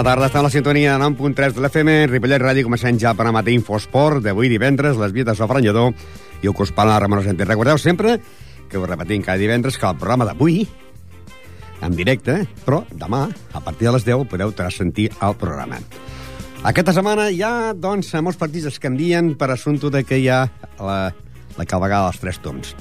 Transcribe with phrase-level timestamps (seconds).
[0.00, 3.26] Bona tarda, està en la sintonia de 9.3 de l'FM, Ripollet Ràdio, començant ja per
[3.28, 5.92] a matí Infosport, d'avui divendres, les vies de Sofra i el
[6.40, 7.44] que us parla la Ramon Santé.
[7.44, 8.14] Recordeu sempre
[8.70, 10.64] que us repetim cada divendres que el programa d'avui,
[11.84, 15.76] en directe, però demà, a partir de les 10, podeu sentir el programa.
[16.64, 20.46] Aquesta setmana hi ha, doncs, molts partits es canvien per assumpte de que hi ha
[20.80, 21.12] la,
[21.58, 22.72] la cavalgada dels tres tons.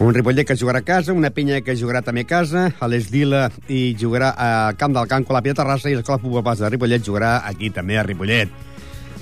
[0.00, 3.50] Un Ripollet que jugarà a casa, una penya que jugarà també a casa, a l'Esdila
[3.68, 7.42] i jugarà a Camp del la Pia Terrassa, i l'Escola Futbol Pas de Ripollet jugarà
[7.44, 8.48] aquí també a Ripollet.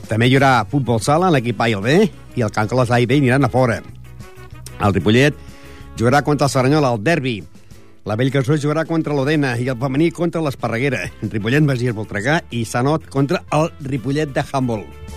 [0.07, 1.97] També hi haurà futbol sala, l'equip A i el B,
[2.37, 3.81] i el Canco les A i B aniran a fora.
[4.79, 5.35] El Ripollet
[5.99, 7.43] jugarà contra el Seranyol al derbi.
[8.07, 11.09] La Bellcasó jugarà contra l'Odena i el femení contra l'Esparreguera.
[11.27, 15.08] Ripollet, Masies, Voltregà i Sanot contra el Ripollet de Humboldt.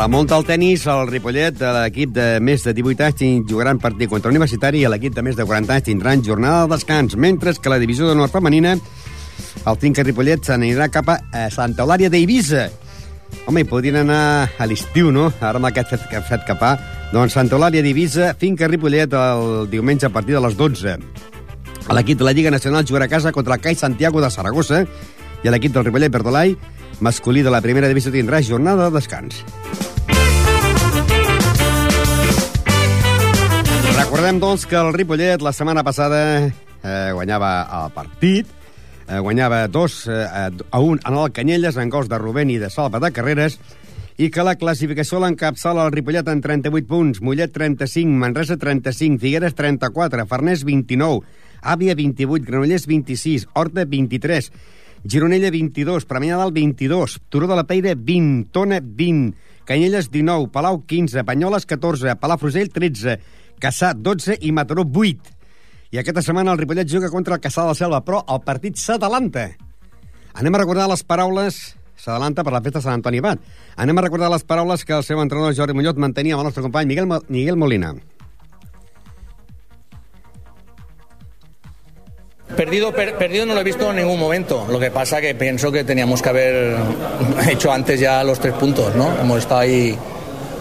[0.00, 4.08] La Monta al tennis, el Ripollet, de l'equip de més de 18 anys, jugaran partit
[4.08, 7.68] contra l'Universitari i l'equip de més de 40 anys tindran jornada de descans, mentre que
[7.68, 8.78] la divisió de nord femenina,
[9.60, 12.70] el Tinca Ripollet s'anirà cap a Santa Eulària d'Eivissa.
[13.44, 14.22] Home, hi podrien anar
[14.56, 15.28] a l'estiu, no?
[15.36, 16.72] Ara amb aquest fet, fet capà.
[17.12, 20.96] Doncs Santa Eulària d'Eivissa, Finca Ripollet el diumenge a partir de les 12.
[21.92, 24.86] L'equip de la Lliga Nacional jugarà a casa contra el CAI Santiago de Saragossa
[25.42, 26.54] i l'equip del Ripollet Bertolai
[27.00, 29.40] masculí de la primera divisió tindrà jornada de descans.
[33.96, 38.48] Recordem, doncs, que el Ripollet la setmana passada eh, guanyava el partit,
[39.06, 40.24] eh, guanyava 2 eh,
[40.70, 43.58] a 1 en el Canyelles, en gols de Rubén i de Salva de Carreres,
[44.20, 49.56] i que la classificació l'encapçala el Ripollet en 38 punts, Mollet 35, Manresa 35, Figueres
[49.56, 51.24] 34, Farners 29,
[51.62, 54.50] Àvia 28, Granollers 26, Horta 23,
[55.04, 59.32] Gironella 22, Premià Dalt 22, Turó de la Peira 20, Tona 20,
[59.64, 63.16] Canyelles 19, Palau 15, Banyoles 14, Palafrugell 13,
[63.60, 65.36] Caçà 12 i Mataró 8.
[65.90, 68.76] I aquesta setmana el Ripollet juga contra el Caçà de la Selva, però el partit
[68.76, 69.48] s'adelanta.
[70.34, 71.58] Anem a recordar les paraules.
[72.00, 73.40] S'adelanta per la festa de Sant Antoni Bat.
[73.76, 76.64] Anem a recordar les paraules que el seu entrenador Jordi Muñoz mantenia amb el nostre
[76.64, 77.92] company Miguel, Miguel Molina.
[82.56, 84.66] Perdido, per, perdido no lo he visto en ningún momento.
[84.68, 86.76] Lo que pasa que pienso que teníamos que haber
[87.48, 89.12] hecho antes ya los tres puntos, ¿no?
[89.20, 89.96] Hemos estado ahí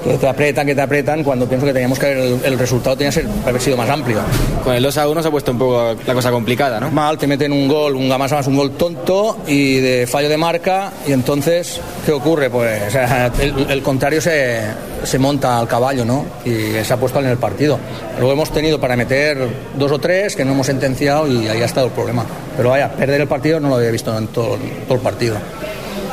[0.03, 2.95] que te apretan, que te apretan, cuando pienso que teníamos que haber, el, el resultado
[2.95, 4.19] tenía que ser, haber sido más amplio.
[4.63, 6.91] Con el 2 a 1 se ha puesto un poco la cosa complicada, ¿no?
[6.91, 10.37] Mal, te meten un gol, un más más un gol tonto y de fallo de
[10.37, 12.49] marca, y entonces, ¿qué ocurre?
[12.49, 12.95] Pues
[13.39, 14.61] el, el, contrario se,
[15.03, 16.25] se monta al caballo, ¿no?
[16.45, 17.79] Y se ha puesto en el partido.
[18.17, 19.37] Luego hemos tenido para meter
[19.75, 22.25] dos o tres que no hemos sentenciado y ahí ha estado el problema.
[22.55, 25.37] Pero vaya, perder el partido no lo había visto en todo, todo el partido.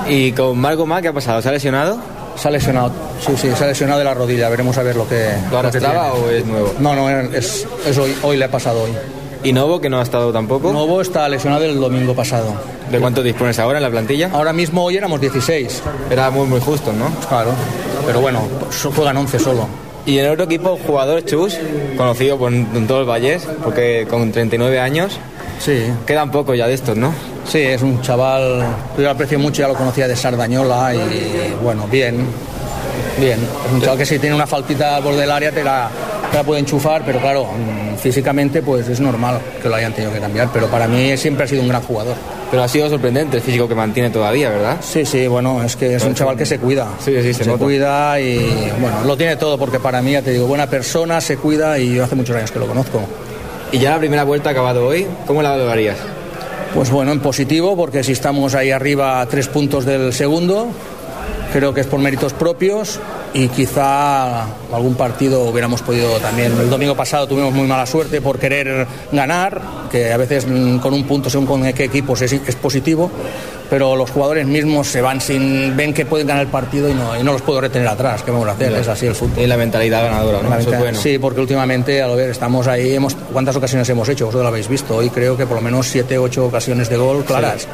[0.09, 1.43] ¿Y con Marco Má qué ha pasado?
[1.43, 1.99] ¿Se ha lesionado?
[2.37, 4.49] Se ha lesionado, sí, sí, se ha lesionado de la rodilla.
[4.49, 5.31] Veremos a ver lo que.
[5.51, 6.75] ¿Lo arrastraba o es nuevo?
[6.79, 8.93] No, no, es, es hoy, hoy le ha pasado hoy.
[9.43, 10.73] ¿Y Novo, que no ha estado tampoco?
[10.73, 12.53] Novo está lesionado el domingo pasado.
[12.91, 14.31] ¿De cuánto dispones ahora en la plantilla?
[14.33, 15.83] Ahora mismo hoy éramos 16.
[16.11, 17.11] Era muy, muy justo, ¿no?
[17.29, 17.53] Claro,
[18.05, 18.43] pero bueno,
[18.95, 19.69] juegan 11 solo.
[20.05, 21.59] Y en el otro equipo, jugador Chus,
[21.97, 22.53] conocido por
[22.87, 25.19] todo el Vallés, porque con 39 años.
[25.59, 25.85] Sí.
[26.07, 27.13] Quedan poco ya de estos, ¿no?
[27.47, 28.65] Sí, es un chaval,
[28.97, 32.27] yo lo aprecio mucho, ya lo conocía de Sardañola y bueno, bien,
[33.21, 33.39] bien.
[33.67, 35.89] Es un chaval que si tiene una faltita al borde del área te la,
[36.31, 37.47] te la puede enchufar, pero claro,
[38.01, 41.49] físicamente pues es normal que lo hayan tenido que cambiar, pero para mí siempre ha
[41.49, 42.17] sido un gran jugador.
[42.51, 44.77] Pero ha sido sorprendente el físico que mantiene todavía, ¿verdad?
[44.81, 46.87] Sí, sí, bueno, es que es un chaval que se cuida.
[47.05, 47.65] Sí, sí, se, se nota.
[47.65, 51.37] cuida y bueno, lo tiene todo porque para mí, ya te digo, buena persona, se
[51.39, 53.01] cuida y yo hace muchos años que lo conozco.
[53.77, 55.99] Y ya la primera vuelta ha acabado hoy, ¿cómo la valorarías?
[56.73, 60.69] Pues bueno, en positivo, porque si estamos ahí arriba a tres puntos del segundo,
[61.53, 62.99] creo que es por méritos propios
[63.35, 64.43] y quizá
[64.73, 66.53] algún partido hubiéramos podido también.
[66.59, 71.05] El domingo pasado tuvimos muy mala suerte por querer ganar, que a veces con un
[71.05, 73.11] punto según con qué equipos es, es positivo,
[73.69, 77.19] pero los jugadores mismos se van sin ven que pueden ganar el partido y no,
[77.19, 78.23] y no los puedo retener atrás.
[78.23, 78.73] ¿Qué vamos a hacer?
[78.73, 79.43] Es así el fútbol.
[79.43, 80.49] Y la mentalidad ganadora, ¿no?
[80.51, 80.99] Mentalidad- bueno.
[81.01, 82.95] Sí, porque últimamente, a lo ver, estamos ahí.
[82.95, 84.27] Hemos, ¿Cuántas ocasiones hemos hecho?
[84.27, 84.97] Vosotros lo habéis visto.
[84.97, 87.67] Hoy creo que por lo menos siete, ocho ocasiones de gol claras.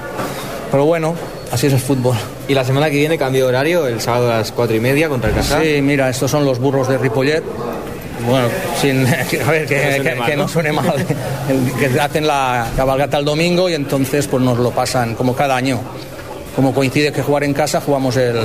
[0.72, 1.14] Pero bueno,
[1.52, 2.16] así es el fútbol.
[2.48, 5.08] Y la semana que viene cambio de horario, el sábado a las cuatro y media
[5.08, 5.62] contra el Casar.
[5.62, 7.42] Sí, mira, estos son los burros de Ripollet.
[8.26, 8.48] Bueno,
[8.80, 9.06] sin,
[9.46, 10.42] a ver, que, no suene que- mal, que ¿no?
[10.44, 11.06] no suene mal.
[11.48, 15.54] El- que hacen la cabalgata el domingo y entonces pues nos lo pasan como cada
[15.56, 15.78] año.
[16.56, 18.36] Como coincide que jugar en casa, jugamos el,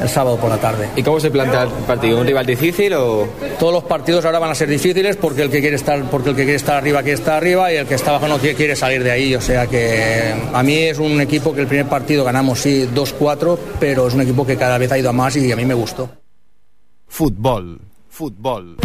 [0.00, 0.88] el sábado por la tarde.
[0.96, 2.20] ¿Y cómo se plantea el partido?
[2.20, 3.28] ¿Un rival difícil o...?
[3.58, 6.36] Todos los partidos ahora van a ser difíciles porque el que quiere estar, porque el
[6.36, 8.76] que quiere estar arriba quiere estar arriba y el que está abajo no quiere, quiere
[8.76, 9.34] salir de ahí.
[9.34, 13.58] O sea que a mí es un equipo que el primer partido ganamos sí 2-4,
[13.80, 15.74] pero es un equipo que cada vez ha ido a más y a mí me
[15.74, 16.08] gustó.
[17.08, 18.76] Futbol, Futbol.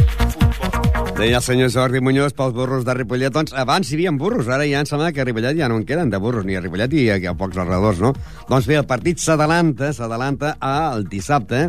[1.17, 3.33] Deia el senyor Jordi Muñoz pels burros de Ripollet.
[3.33, 5.85] Doncs abans hi havia burros, ara ja em sembla que a Ripollet ja no en
[5.85, 8.13] queden de burros, ni a Ripollet ni a, a pocs alrededors, no?
[8.49, 11.67] Doncs bé, el partit s'adalanta, s'adalanta al dissabte,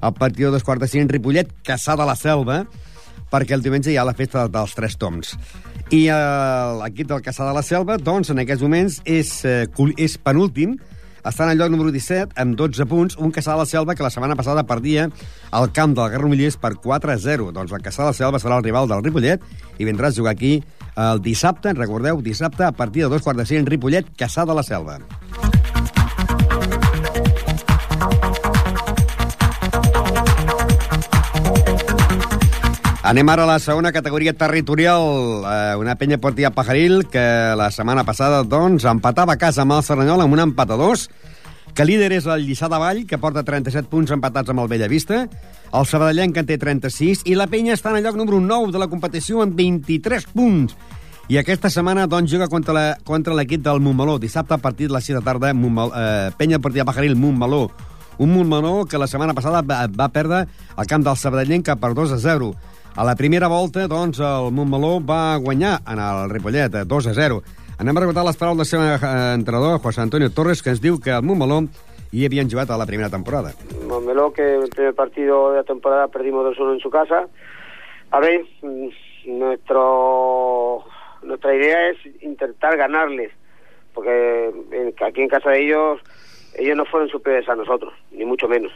[0.00, 2.62] al partit de dos quarts de cinc, Ripollet, Caçà de la Selva,
[3.32, 5.36] perquè el diumenge hi ha la festa dels Tres Toms.
[5.92, 6.18] I eh,
[6.82, 9.64] l'equip del Caçà de la Selva, doncs, en aquests moments és, eh,
[9.96, 10.76] és penúltim,
[11.24, 14.04] està en el lloc número 17, amb 12 punts, un Caçà de la Selva que
[14.04, 15.08] la setmana passada perdia
[15.50, 17.50] al camp del Garromullers per 4 a 0.
[17.54, 19.42] Doncs el Caçà de la Selva serà el rival del Ripollet
[19.78, 20.58] i vindrà a jugar aquí
[20.96, 24.66] el dissabte, recordeu, dissabte a partir de dos quarts de cinc, Ripollet, Caçà de la
[24.66, 24.98] Selva.
[33.02, 35.02] Anem ara a la segona categoria territorial.
[35.42, 37.22] Eh, una penya portia Pajaril que
[37.58, 41.08] la setmana passada doncs, empatava a casa amb el Cerdanyola amb un empat a dos,
[41.74, 45.24] que líder és el Lliçà de Vall, que porta 37 punts empatats amb el Bellavista,
[45.72, 48.78] el Sabadellenc, en té 36, i la penya està en el lloc número 9 de
[48.78, 50.76] la competició amb 23 punts.
[51.32, 54.18] I aquesta setmana doncs, juga contra la- contra l'equip del Montmeló.
[54.20, 57.70] Dissabte a partir de les 6 de tarda, Montmeló, eh, penya portia Pajaril, Montmeló.
[58.18, 60.46] Un Montmeló que la setmana passada va, va perdre
[60.78, 62.54] el camp del Sabadellenc per 2 a 0.
[62.94, 67.14] A la primera volta, doncs, el Montmeló va guanyar en el Ripollet, eh, 2 a
[67.16, 67.42] 0.
[67.80, 70.98] Anem a recordar les paraules del seu eh, entrenador, José Antonio Torres, que ens diu
[71.00, 71.62] que el Montmeló
[72.12, 73.54] hi havien jugat a la primera temporada.
[73.88, 77.24] Montmeló, que el primer partido de la temporada perdimos 2-1 en su casa.
[78.10, 80.84] A ver, mm, nuestro,
[81.22, 83.32] nuestra idea es intentar ganarles,
[83.94, 86.00] porque en- aquí en casa de ellos,
[86.58, 88.70] ellos no fueron superiores a nosotros, ni mucho menos.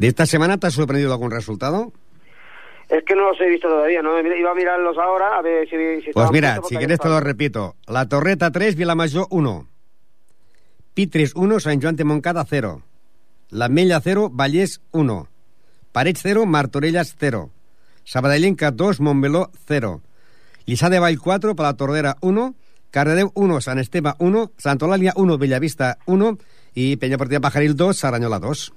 [0.00, 1.92] ¿De esta semana te ha sorprendido algún resultado?
[2.88, 4.18] Es que no los he visto todavía, ¿no?
[4.18, 5.76] Iba a mirarlos ahora, a ver si...
[6.00, 7.76] si Pues mira, si quieres te lo repito.
[7.86, 9.68] La Torreta 3, Vilamayor 1.
[10.94, 12.82] Pitres 1, Sant Joan de Moncada 0.
[13.50, 15.28] La Mella 0, Vallès 1.
[15.92, 17.50] Parets 0, Martorelles 0.
[18.02, 20.00] Sabadellenca 2, Montmeló 0.
[20.64, 22.54] Lliçà de Vall 4, per la Tordera 1.
[22.90, 24.48] Cardedeu 1, Sant Esteve 1.
[24.56, 26.38] Sant Eulàlia 1, Bellavista 1.
[26.72, 28.70] I Peña Partida Pajaril 2, Saranyola 2.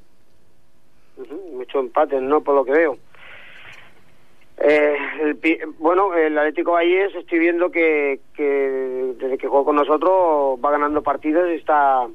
[1.54, 2.42] Ujú, Mucho empate, ¿no?
[2.42, 2.98] Por lo que veo.
[4.58, 5.40] Eh, el
[5.80, 11.02] bueno, el Atlético Valles estoy viendo que, que desde que jugó con nosotros va ganando
[11.02, 12.08] partidos y está,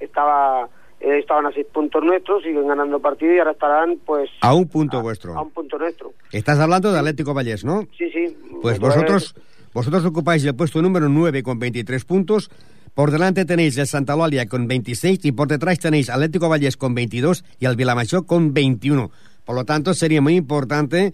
[0.00, 0.68] estaba,
[1.00, 4.66] eh, estaban a seis puntos nuestros, siguen ganando partidos y ahora estarán pues A un
[4.68, 5.34] punto a, vuestro.
[5.36, 6.12] a un punto nuestro.
[6.32, 7.82] Estás hablando de Atlético Vallés, ¿no?
[7.96, 8.34] Sí, sí.
[8.62, 9.34] Pues vosotros,
[9.74, 12.50] vosotros ocupáis el puesto número 9 con 23 puntos.
[12.94, 16.94] Por delante tenéis el Santa Eulalia con 26 y por detrás tenéis Atlético Vallés con
[16.94, 19.10] 22 y al Vilamayor con 21.
[19.44, 21.12] Por lo tanto, sería muy importante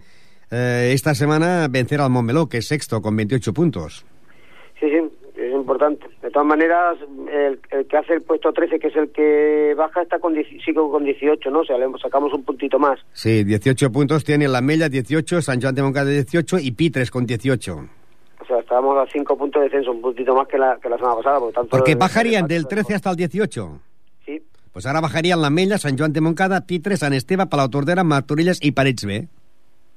[0.50, 4.04] eh, esta semana vencer al Montmeló, que es sexto con 28 puntos.
[4.78, 4.98] Sí, sí,
[5.36, 6.06] es importante.
[6.20, 6.98] De todas maneras,
[7.32, 10.48] el, el que hace el puesto 13, que es el que baja, está con, 10
[10.62, 11.60] sigue con 18, ¿no?
[11.60, 13.00] O sea, le sacamos un puntito más.
[13.14, 17.24] Sí, 18 puntos tiene la Mella 18, San Joan de Moncada 18 y Pitres con
[17.24, 18.00] 18.
[18.70, 21.40] Estábamos a cinco puntos de descenso, un puntito más que la, que la semana pasada.
[21.40, 23.81] Por tanto, Porque bajarían el- del 13 hasta el 18.
[24.25, 24.40] Sí,
[24.73, 28.61] Pues ahora bajarían la Mella, San Joan de Moncada, Pitres, San Esteve, Palau Tordera, Martorelles
[28.62, 29.26] y Parets B.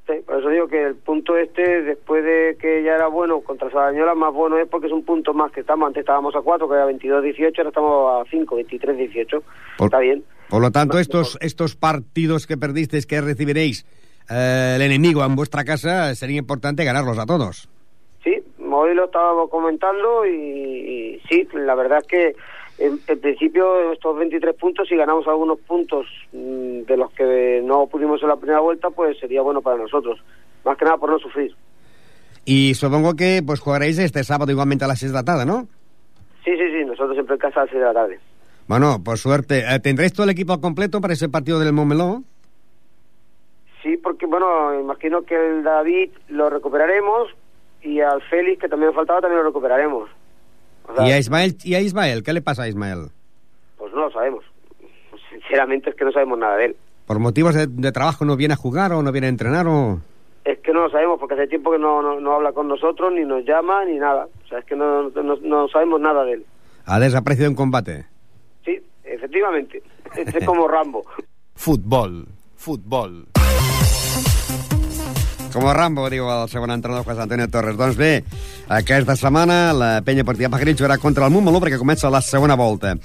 [0.07, 3.69] sí, por eso digo que el punto este, después de que ya era bueno contra
[3.69, 5.85] Sarañola, más bueno es porque es un punto más que estamos.
[5.85, 9.43] Antes estábamos a 4, que era 22-18, ahora estamos a 5, 23-18.
[9.77, 10.23] Por- Está bien.
[10.49, 13.85] Por lo tanto, estos, estos partidos que perdisteis, que recibiréis
[14.31, 17.69] eh, el enemigo en vuestra casa, sería importante ganarlos a todos.
[18.73, 22.35] Sí, hoy lo estábamos comentando y, y sí, la verdad es que
[22.79, 27.87] en, en principio estos 23 puntos, si ganamos algunos puntos mm, de los que no
[27.87, 30.19] pudimos en la primera vuelta, pues sería bueno para nosotros.
[30.65, 31.55] Más que nada por no sufrir.
[32.45, 35.67] Y supongo que pues jugaréis este sábado igualmente a las 6 de la tarde, ¿no?
[36.43, 38.19] Sí, sí, sí, nosotros siempre en casa a las 6 de la tarde.
[38.67, 39.59] Bueno, por suerte.
[39.59, 42.23] Eh, ¿Tendréis todo el equipo completo para ese partido del Montmeló?
[43.81, 47.29] Sí, porque bueno, imagino que el David lo recuperaremos
[47.83, 50.09] y al Félix, que también faltaba, también lo recuperaremos.
[50.87, 52.23] O sea, ¿Y a, Ismael, ¿Y a Ismael?
[52.23, 53.09] ¿Qué le pasa a Ismael?
[53.77, 54.43] Pues no lo sabemos.
[55.29, 56.75] Sinceramente es que no sabemos nada de él.
[57.05, 59.99] ¿Por motivos de, de trabajo no viene a jugar o no viene a entrenar o...?
[60.45, 63.13] Es que no lo sabemos porque hace tiempo que no, no, no habla con nosotros,
[63.13, 64.27] ni nos llama, ni nada.
[64.43, 66.45] O sea, es que no, no, no sabemos nada de él.
[66.85, 68.05] ¿Ha desaparecido en combate?
[68.65, 69.81] Sí, efectivamente.
[70.15, 71.03] Este es como Rambo.
[71.55, 72.27] Futbol.
[72.55, 73.25] Futbol.
[75.53, 77.75] Com a Rambo, diu el segon entrenador José Antonio Torres.
[77.77, 78.23] Doncs bé,
[78.73, 82.95] aquesta setmana la penya partida Pajaril jugarà contra el Montmeló perquè comença la segona volta.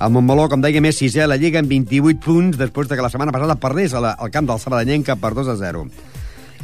[0.00, 3.04] El Montmeló, com dèiem, és sisè a la Lliga amb 28 punts després de que
[3.04, 5.84] la setmana passada perdés al camp del Sabadellenca per 2 a 0.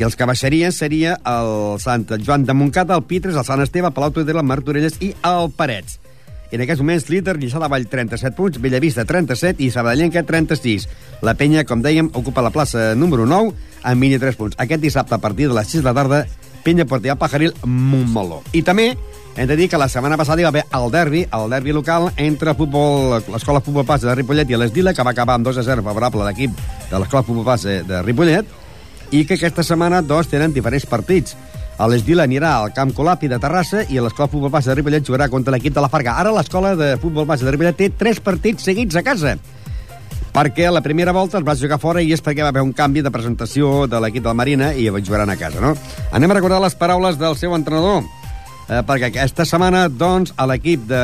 [0.01, 3.93] I els que baixarien seria el Sant Joan de Montcada, el Pitres, el Sant Esteve,
[3.93, 6.01] Palau Tudela, el Martorelles i el Parets.
[6.53, 10.89] En aquests moments, líder, Lliçà de Vall, 37 punts, Bellavista, 37 i Sabadellenca, 36.
[11.25, 14.59] La penya, com dèiem, ocupa la plaça número 9 amb 23 punts.
[14.59, 16.25] Aquest dissabte, a partir de les 6 de la tarda,
[16.65, 18.43] penya Portellà Pajaril, Montmeló.
[18.53, 18.93] I també
[19.37, 22.11] hem de dir que la setmana passada hi va haver el derbi, el derbi local,
[22.17, 25.65] entre futbol, l'escola Futbol Pas de Ripollet i l'Esdila, que va acabar amb 2 a
[25.67, 26.55] 0 favorable a l'equip
[26.91, 28.47] de l'escola Futbol Pas de, de Ripollet,
[29.11, 31.35] i que aquesta setmana dos tenen diferents partits.
[31.75, 35.27] A l'Esdila anirà al Camp Colapi de Terrassa i l'escola Futbol Base de Ripollet jugarà
[35.29, 36.15] contra l'equip de la Farga.
[36.23, 39.35] Ara l'escola de Futbol Base de Ripollet té tres partits seguits a casa
[40.35, 43.05] perquè la primera volta es va jugar fora i és perquè va haver un canvi
[43.07, 45.75] de presentació de l'equip de la Marina i jugaran a casa, no?
[46.11, 48.03] Anem a recordar les paraules del seu entrenador,
[48.67, 51.03] eh, perquè aquesta setmana, doncs, a l'equip de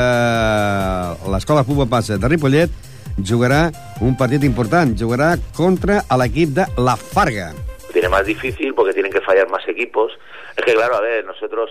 [1.30, 2.74] l'Escola Futbol Base de Ripollet
[3.22, 3.68] jugarà
[4.00, 7.52] un partit important, jugarà contra l'equip de la Farga.
[7.92, 10.12] Tiene más difícil porque tienen que fallar más equipos.
[10.56, 11.70] Es que, claro, a ver, nosotros,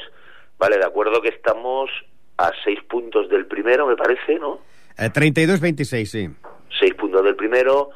[0.57, 1.89] vale, de acuerdo que estamos
[2.37, 4.59] a seis puntos del primero, me parece, ¿no?
[4.97, 6.29] Eh, 32-26, sí.
[6.79, 7.89] Seis puntos del primero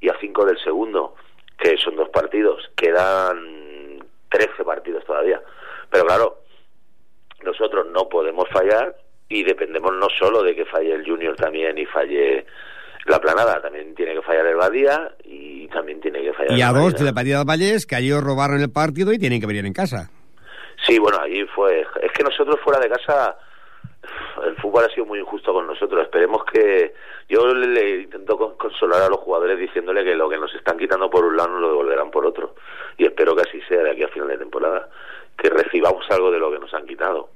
[0.00, 1.14] y a cinco del segundo,
[1.58, 2.70] que son dos partidos.
[2.76, 5.40] Quedan 13 partidos todavía.
[5.90, 6.42] Pero claro,
[7.44, 8.96] nosotros no podemos fallar
[9.28, 12.46] y dependemos no solo de que falle el Junior también y falle
[13.06, 16.68] la planada, también tiene que fallar el Badía y también tiene que fallar Y a
[16.68, 19.64] el dos de Badía del Vallés que ellos robaron el partido y tienen que venir
[19.64, 20.10] en casa.
[20.88, 21.86] Sí, bueno, allí fue.
[22.02, 23.36] Es que nosotros fuera de casa,
[24.44, 26.02] el fútbol ha sido muy injusto con nosotros.
[26.02, 26.94] Esperemos que.
[27.28, 30.78] Yo le, le intento con- consolar a los jugadores diciéndole que lo que nos están
[30.78, 32.54] quitando por un lado nos lo devolverán por otro.
[32.96, 34.88] Y espero que así sea de aquí a final de temporada.
[35.36, 37.28] Que recibamos algo de lo que nos han quitado.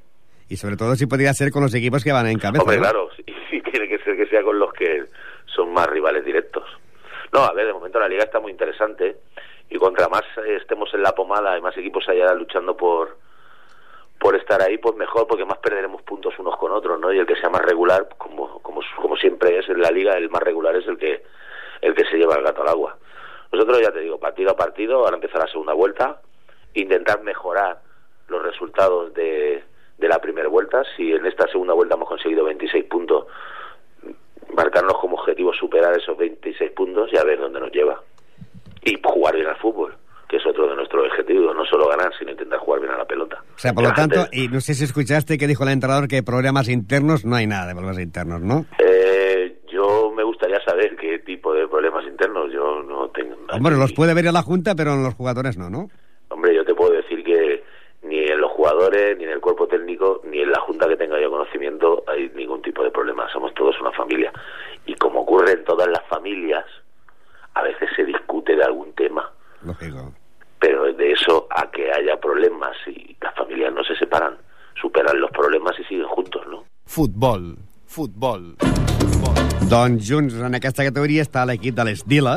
[0.48, 2.62] Y sobre todo si podría ser con los equipos que van en cabeza.
[2.62, 2.82] Hombre, ¿no?
[2.82, 5.04] claro, y, y tiene que ser que sea con los que
[5.54, 6.64] son más rivales directos.
[7.32, 9.16] No, a ver, de momento la liga está muy interesante
[9.70, 13.16] y contra más eh, estemos en la pomada y más equipos allá luchando por
[14.22, 17.12] por estar ahí, pues mejor, porque más perderemos puntos unos con otros, ¿no?
[17.12, 20.30] Y el que sea más regular, como como como siempre es en la liga, el
[20.30, 21.24] más regular es el que
[21.80, 22.96] el que se lleva el gato al agua.
[23.50, 26.20] Nosotros ya te digo, partido a partido, ahora empezar la segunda vuelta,
[26.74, 27.80] intentar mejorar
[28.28, 29.64] los resultados de,
[29.98, 30.84] de la primera vuelta.
[30.96, 33.26] Si en esta segunda vuelta hemos conseguido 26 puntos,
[34.54, 38.00] marcarnos como objetivo superar esos 26 puntos y a ver dónde nos lleva.
[38.84, 39.96] Y jugar bien al fútbol,
[40.32, 43.04] que es otro de nuestros objetivos, no solo ganar, sino intentar jugar bien a la
[43.04, 43.44] pelota.
[43.54, 46.08] O sea, por lo gente- tanto, y no sé si escuchaste que dijo el entrenador
[46.08, 48.64] que problemas internos, no hay nada de problemas internos, ¿no?
[48.78, 53.36] Eh, yo me gustaría saber qué tipo de problemas internos yo no tengo.
[53.52, 55.90] Hombre, los puede ver en la Junta, pero en los jugadores no, ¿no?
[56.30, 57.62] Hombre, yo te puedo decir que
[58.02, 61.20] ni en los jugadores, ni en el cuerpo técnico, ni en la junta que tenga
[61.20, 63.28] yo conocimiento hay ningún tipo de problema.
[63.30, 64.32] Somos todos una familia.
[64.86, 66.64] Y como ocurre en todas las familias,
[67.52, 69.30] a veces se discute de algún tema.
[69.62, 70.14] Lógico.
[70.62, 74.34] Pero de eso a que haya problemas y las familias no se separan,
[74.80, 76.64] superan los problemas y siguen juntos, ¿no?
[76.86, 77.58] Futbol.
[77.86, 78.54] Futbol.
[79.68, 82.34] Doncs junts en aquesta categoria està l'equip de l'Esdila.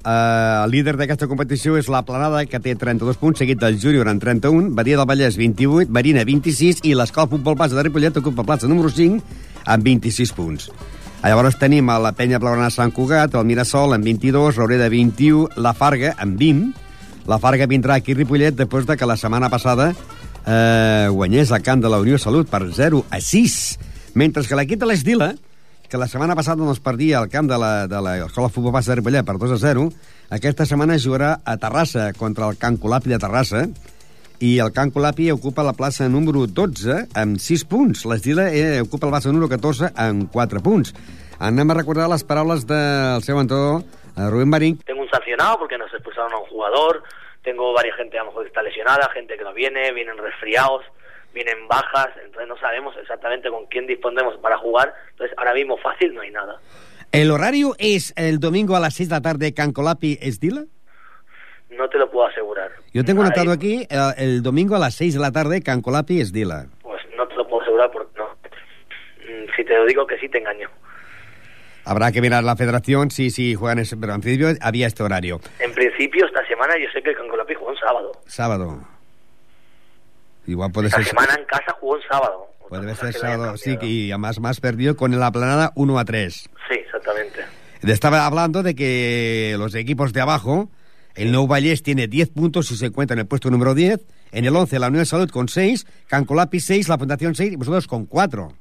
[0.00, 4.08] Uh, el líder d'aquesta competició és la Planada, que té 32 punts, seguit del Júnior
[4.08, 8.46] en 31, Badia del Vallès 28, Marina 26 i l'Escola Futbol Base de Ripollet ocupa
[8.48, 9.20] plaça número 5
[9.64, 10.70] amb 26 punts.
[11.20, 15.74] Llavors tenim a la Penya Blaugrana Sant Cugat, el Mirasol amb 22, Raureda 21, la
[15.76, 16.89] Farga amb 20.
[17.28, 19.90] La Farga vindrà aquí a Ripollet després de que la setmana passada
[20.46, 23.78] eh, guanyés el camp de la Unió Salut per 0 a 6.
[24.18, 25.34] Mentre que l'equip de l'Esdila,
[25.90, 28.72] que la setmana passada no es perdia al camp de la- de l'Escola de Futbol
[28.72, 29.92] Base de Ripollet per 2 a 0,
[30.30, 33.68] aquesta setmana jugarà a Terrassa contra el Can Colapi de Terrassa
[34.40, 38.04] i el Can Colapi ocupa la plaça número 12 amb 6 punts.
[38.06, 40.94] L'Esdila eh, ocupa la plaça número 14 amb 4 punts.
[41.38, 43.82] Anem a recordar les paraules del seu entrenador,
[44.28, 47.02] Rubén Marín, tengo un sancionado porque nos expulsaron a un jugador,
[47.42, 50.84] tengo varias gente a lo mejor que está lesionada, gente que no viene, vienen resfriados,
[51.32, 56.12] vienen bajas, entonces no sabemos exactamente con quién disponemos para jugar, entonces ahora mismo fácil
[56.14, 56.58] no hay nada.
[57.12, 60.64] ¿El horario es el domingo a las 6 de la tarde Can Colapi Esdila?
[61.70, 62.70] No te lo puedo asegurar.
[62.92, 66.20] Yo tengo anotado aquí eh, el domingo a las 6 de la tarde Can Colapi
[66.20, 66.66] Esdila.
[66.82, 68.26] Pues no te lo puedo asegurar porque no.
[68.26, 70.68] Mm, Si te lo digo que sí te engaño.
[71.90, 75.40] Habrá que mirar la federación si, si juegan ese, pero en principio había este horario.
[75.58, 78.12] En principio esta semana yo sé que el Cancolapi jugó un sábado.
[78.26, 78.78] Sábado.
[80.46, 81.08] Igual puede Esta ser...
[81.08, 82.46] semana en casa jugó un sábado.
[82.68, 86.32] Puede ser sábado, sí, y además más perdido con la planada 1 a 3.
[86.32, 87.40] Sí, exactamente.
[87.82, 90.70] Estaba hablando de que los equipos de abajo,
[91.16, 93.98] el Nou Vallès tiene 10 puntos y se encuentra en el puesto número 10.
[94.30, 97.56] En el 11, la Unión de Salud con 6, Cancolapi 6, la Fundación 6 y
[97.56, 98.59] vosotros con 4.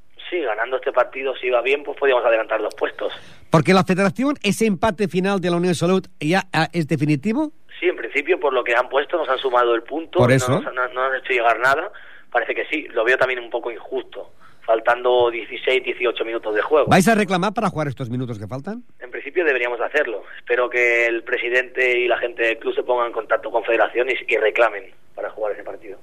[0.90, 3.14] Este partido, si iba bien, pues podíamos adelantar dos puestos.
[3.52, 7.52] Porque la Federación, ese empate final de la Unión de Salud ya ah, es definitivo.
[7.80, 10.18] Sí, en principio, por lo que han puesto, nos han sumado el punto.
[10.18, 10.50] Por eso.
[10.52, 11.92] No nos, no- no han hecho llegar nada.
[12.32, 12.88] Parece que sí.
[12.92, 14.32] Lo veo también un poco injusto.
[14.66, 16.88] faltando 16, 18 minutos de juego.
[16.90, 18.84] ¿Vais a reclamar para jugar estos minutos que faltan?
[19.00, 20.24] En principio deberíamos hacerlo.
[20.38, 24.08] Espero que el presidente y la gente del club se pongan en contacto con Federación
[24.10, 24.84] y, y reclamen
[25.16, 25.98] para jugar ese partido.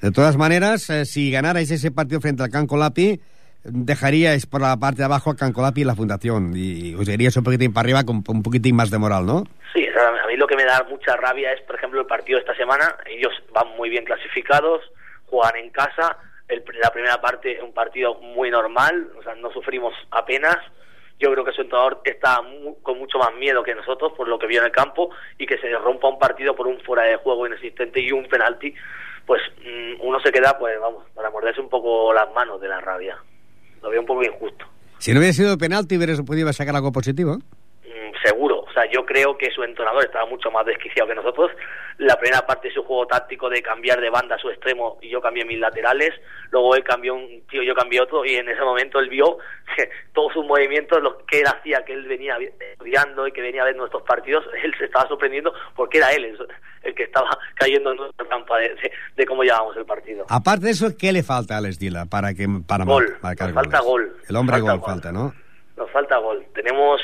[0.00, 3.20] De todas maneras, eh, si ganarais ese partido frente al Can Colapi,
[3.64, 7.36] dejaríais por la parte de abajo a Can Colapi y la Fundación y os iríais
[7.36, 9.44] un poquitín para arriba con un poquitín más de moral, ¿no?
[9.72, 12.42] Sí, a mí lo que me da mucha rabia es, por ejemplo, el partido de
[12.42, 12.96] esta semana.
[13.06, 14.80] Ellos van muy bien clasificados,
[15.26, 16.16] juegan en casa.
[16.48, 20.56] El- la primera parte es un partido muy normal, o sea, no sufrimos apenas.
[21.18, 22.40] Yo creo que su entrenador está
[22.82, 25.56] con mucho más miedo que nosotros por lo que vio en el campo y que
[25.58, 28.74] se rompa un partido por un fuera de juego inexistente y un penalti,
[29.24, 32.80] pues mm, uno se queda, pues vamos, para morderse un poco las manos de la
[32.80, 33.16] rabia.
[33.82, 34.66] Lo veo un poco injusto.
[34.98, 37.36] Si no hubiera sido penalti, hubieras podido sacar algo positivo.
[37.36, 38.60] Mm, seguro.
[38.60, 41.50] O sea, yo creo que su entrenador estaba mucho más desquiciado que nosotros.
[41.98, 45.10] La primera parte de su juego táctico de cambiar de banda a su extremo y
[45.10, 46.10] yo cambié mis laterales.
[46.50, 49.38] Luego él cambió un tío, yo cambié otro y en ese momento él vio
[49.76, 53.62] que todos sus movimientos, lo que él hacía, que él venía estudiando y que venía
[53.62, 56.36] a ver nuestros partidos, él se estaba sorprendiendo porque era él
[56.82, 60.24] el, que estaba cayendo en nuestra trampa de, de- de cómo llevábamos el partido.
[60.28, 63.08] Aparte de eso, ¿qué le falta a Alex Dila para, que, para Gol.
[63.08, 64.08] mar- marcar Nos falta goles?
[64.12, 64.22] gol.
[64.28, 64.90] El hombre Falta gol, gol.
[64.90, 65.34] falta, ¿no?
[65.76, 66.44] Nos falta gol.
[66.54, 67.00] Tenemos,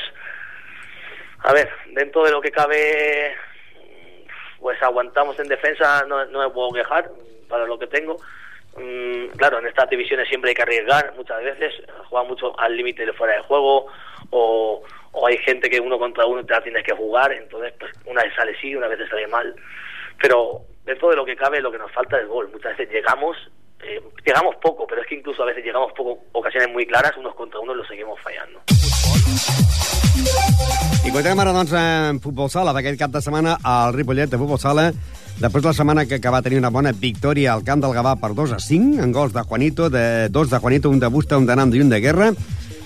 [1.39, 3.33] a ver, dentro de lo que cabe,
[4.59, 7.09] pues aguantamos en defensa, no, no me puedo quejar
[7.47, 8.17] para lo que tengo.
[8.77, 11.73] Mm, claro, en estas divisiones siempre hay que arriesgar muchas veces,
[12.09, 13.87] juega mucho al límite de fuera de juego
[14.31, 18.23] o, o hay gente que uno contra uno te tienes que jugar, entonces pues una
[18.23, 19.55] vez sale sí, una vez sale mal.
[20.21, 22.49] Pero dentro de lo que cabe lo que nos falta es gol.
[22.51, 23.37] Muchas veces llegamos,
[23.83, 27.35] eh, llegamos poco, pero es que incluso a veces llegamos poco, ocasiones muy claras, unos
[27.35, 28.59] contra uno lo seguimos fallando.
[31.05, 34.59] I continuem ara, doncs, en futbol sala d'aquest cap de setmana al Ripollet de futbol
[34.59, 34.89] sala.
[35.39, 38.17] Després de la setmana que, que va tenir una bona victòria al camp del Gavà
[38.19, 41.39] per 2 a 5, en gols de Juanito, de dos de Juanito, un de Busta,
[41.39, 42.33] un de Nando i un de Guerra.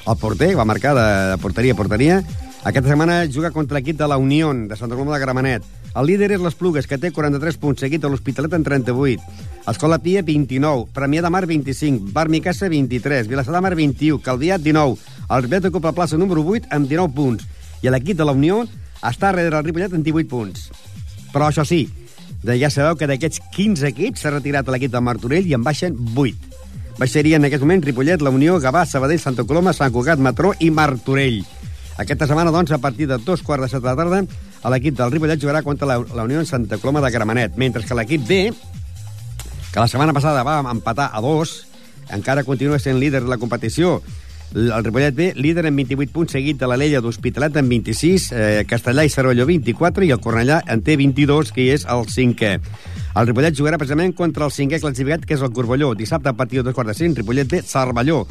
[0.03, 2.23] El porter va marcar de, de porteria a porteria.
[2.63, 5.63] Aquesta setmana juga contra l'equip de la Unió de Santa Coloma de Gramenet.
[5.95, 9.23] El líder és les Plugues, que té 43 punts, seguit de l'Hospitalet en 38.
[9.69, 10.87] Escola Pia, 29.
[10.95, 12.11] Premià de Mar, 25.
[12.15, 13.27] Bar Micasa, 23.
[13.31, 14.19] Vilassar de Mar, 21.
[14.23, 14.95] Calviat, 19.
[15.29, 17.45] El Ripollet ocupa la plaça número 8 amb 19 punts.
[17.83, 18.63] I l'equip de la Unió
[19.01, 20.71] està darrere el Ripollet amb 18 punts.
[21.31, 21.85] Però això sí,
[22.43, 26.52] ja sabeu que d'aquests 15 equips s'ha retirat l'equip de Martorell i en baixen 8.
[26.99, 30.69] Baixarien en aquest moment Ripollet, La Unió, Gavà, Sabadell, Santa Coloma, Sant Cugat, Matró i
[30.69, 31.41] Martorell.
[31.97, 34.21] Aquesta setmana, doncs, a partir de dos quarts de set de la tarda,
[34.69, 37.97] l'equip del Ripollet jugarà contra la, la Unió en Santa Coloma de Gramenet, mentre que
[37.97, 38.39] l'equip B,
[39.73, 41.63] que la setmana passada va empatar a dos,
[42.13, 44.01] encara continua sent líder de la competició.
[44.53, 49.01] El Ripollet B, líder amb 28 punts, seguit de l'Alella d'Hospitalet amb 26, eh, Castellà
[49.01, 52.51] i Cervelló 24 i el Cornellà en té 22, que és el cinquè.
[53.17, 55.95] El Ripollet jugarà precisament contra el cinquè classificat, que és el Corbelló.
[55.97, 58.27] Dissabte, a partir de dos quarts de cinc, Ripollet B, Cervelló.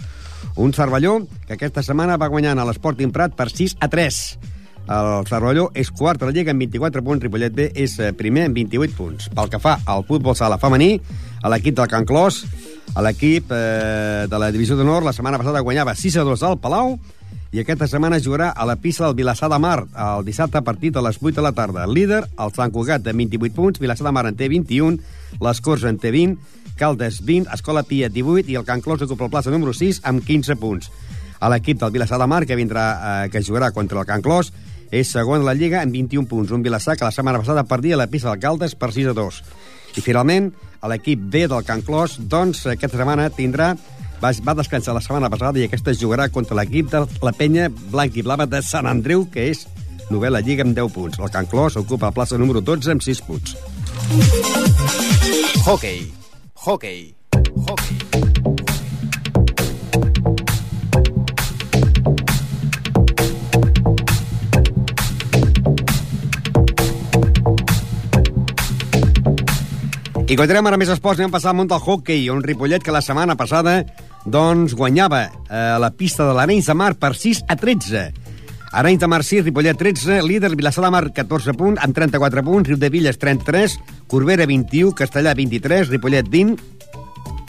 [0.63, 4.23] Un Cervelló que aquesta setmana va guanyant a l'Esporting Prat per 6 a 3.
[4.93, 8.47] El Cervelló és quart de la Lliga amb 24 punts, Ripollet B és eh, primer
[8.47, 9.31] amb 28 punts.
[9.35, 11.01] Pel que fa al futbol sala femení,
[11.43, 12.45] a l'equip del Can Clos,
[12.95, 16.59] a l'equip eh, de la Divisió d'Honor, la setmana passada guanyava 6 a 2 al
[16.61, 16.99] Palau,
[17.53, 20.93] i aquesta setmana jugarà a la pista del Vilassar de Mar, el dissabte a partir
[20.93, 21.85] de les 8 de la tarda.
[21.85, 24.97] El líder, el Sant Cugat, de 28 punts, Vilassar de Mar en té 21,
[25.41, 26.41] les Corts en té 20,
[26.81, 30.25] Caldes 20, Escola Pia 18 i el Can Clos ocupa la plaça número 6 amb
[30.25, 30.89] 15 punts.
[31.41, 34.53] A l'equip del Vilassar de Mar, que vindrà eh, que jugarà contra el Can Clos,
[34.93, 36.53] és segon de la Lliga amb 21 punts.
[36.53, 39.43] Un Vilassar que la setmana passada perdia la pista del Caldes per 6 a 2.
[39.97, 40.51] I finalment,
[40.89, 43.73] l'equip B del Can Clos, doncs, aquesta setmana tindrà
[44.23, 47.69] va, va descansar la setmana passada i aquesta es jugarà contra l'equip de la penya
[47.93, 49.67] blanc i blava de Sant Andreu, que és
[50.13, 51.19] novel·la Lliga amb 10 punts.
[51.19, 53.57] El Can Clos ocupa la plaça número 12 amb 6 punts.
[55.67, 56.09] Hockey.
[56.67, 57.15] Hockey.
[57.67, 58.02] Hockey.
[70.33, 72.93] I continuem ara més esports, anem a passar al món del hockey, on Ripollet, que
[72.95, 73.83] la setmana passada
[74.25, 78.05] doncs, guanyava eh, la pista de l'Arenys de Mar per 6 a 13.
[78.81, 82.71] Arenys de Mar 6, Ripollet 13, líder Vilassar de Mar 14 punts, amb 34 punts,
[82.71, 83.77] Riu de Villes 33,
[84.09, 86.57] Corbera 21, Castellà 23, Ripollet 20,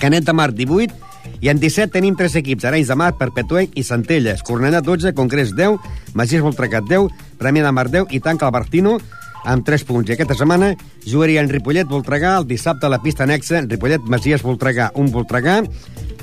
[0.03, 0.99] Canet de Mar 18,
[1.39, 5.55] i en 17 tenim tres equips, Arenys de Mar, Perpetuenc i Centelles, Cornellà 12, Congrés
[5.55, 5.79] 10,
[6.19, 7.07] Magies Voltrecat 10,
[7.39, 8.99] Premià de Mar 10 i Tanca el Bartino
[9.45, 10.09] amb 3 punts.
[10.09, 10.73] I aquesta setmana
[11.05, 14.91] jugarien Ripollet Voltregà el dissabte a la pista anexa Ripollet Masies Voltregà.
[14.95, 15.61] Un Voltregà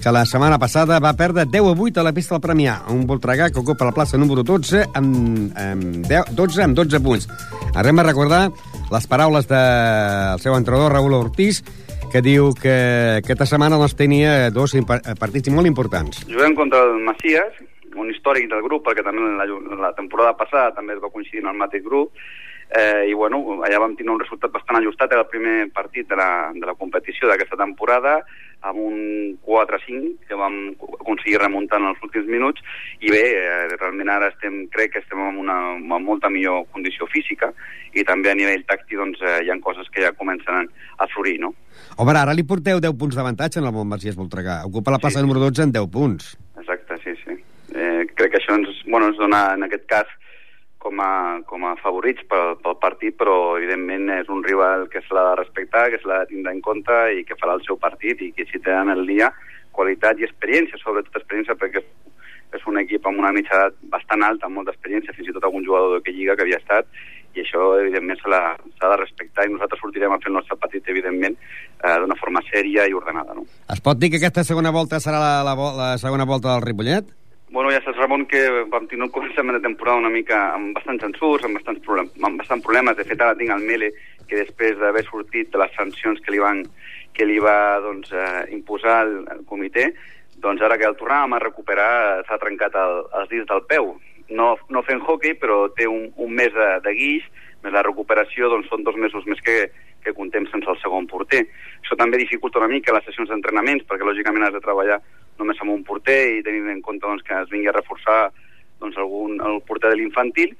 [0.00, 2.80] que la setmana passada va perdre 10 a 8 a la pista del Premià.
[2.88, 7.28] Un Voltregà que ocupa la plaça número 12 amb, amb 10, 12 amb 12 punts.
[7.74, 8.48] Arrem a recordar
[8.90, 11.62] les paraules del seu entrenador Raül Ortiz
[12.10, 14.74] que diu que aquesta setmana doncs, tenia dos
[15.20, 16.24] partits molt importants.
[16.26, 17.60] Juguem contra el Macias,
[17.94, 19.46] un històric del grup, perquè també la,
[19.78, 22.10] la temporada passada també es va coincidir en el mateix grup,
[22.70, 26.16] eh, i bueno, allà vam tenir un resultat bastant ajustat, era el primer partit de
[26.16, 28.20] la, de la competició d'aquesta temporada,
[28.60, 28.96] amb un
[29.46, 30.56] 4-5 que vam
[31.00, 32.60] aconseguir remuntar en els últims minuts
[33.00, 37.08] i bé, eh, realment ara estem, crec que estem en una, en molta millor condició
[37.08, 37.48] física
[37.96, 41.38] i també a nivell tàctic doncs, eh, hi ha coses que ja comencen a florir,
[41.40, 41.54] no?
[41.96, 44.60] Home, ara li porteu 10 punts d'avantatge en el Montmarciès Voltregà.
[44.68, 45.24] Ocupa la plaça Sí.
[45.24, 46.36] número 12 en 10 punts.
[46.60, 47.40] Exacte, sí, sí.
[47.74, 50.06] Eh, crec que això ens, bueno, ens dona, en aquest cas,
[50.80, 51.12] com a,
[51.44, 55.38] com a favorits pel, pel partit, però evidentment és un rival que se l'ha de
[55.42, 58.32] respectar, que se l'ha de tindre en compte i que farà el seu partit i
[58.32, 59.28] que si tenen el dia
[59.76, 61.84] qualitat i experiència, sobretot experiència perquè
[62.56, 65.44] és un equip amb una mitja edat bastant alta, amb molta experiència, fins i tot
[65.46, 66.88] algun jugador que lliga que havia estat,
[67.36, 71.36] i això evidentment s'ha de respectar i nosaltres sortirem a fer el nostre partit evidentment
[71.36, 73.36] eh, d'una forma sèria i ordenada.
[73.36, 73.46] No?
[73.70, 77.19] Es pot dir que aquesta segona volta serà la, la, la segona volta del Ripollet?
[77.52, 81.02] Bueno, ja saps, Ramon, que vam tenir un començament de temporada una mica amb bastants
[81.02, 82.94] censurs, amb bastants, problem amb bastants problemes.
[82.94, 83.88] De fet, ara tinc el Mele,
[84.30, 86.62] que després d'haver sortit de les sancions que li, van,
[87.10, 89.88] que li va doncs, eh, imposar el, el comitè,
[90.38, 91.90] doncs ara que el tornàvem a recuperar
[92.28, 93.96] s'ha trencat el, els dits del peu.
[94.30, 97.26] No, no fent hockey, però té un, un mes de, de guix,
[97.64, 99.64] més la recuperació doncs, són dos mesos més que,
[100.06, 101.42] que contem sense el segon porter.
[101.82, 105.02] Això també dificulta una mica les sessions d'entrenaments, perquè lògicament has de treballar
[105.40, 108.28] només amb un porter i tenint en compte doncs, que es vingui a reforçar
[108.80, 110.54] doncs, algun, el porter de l'infantil,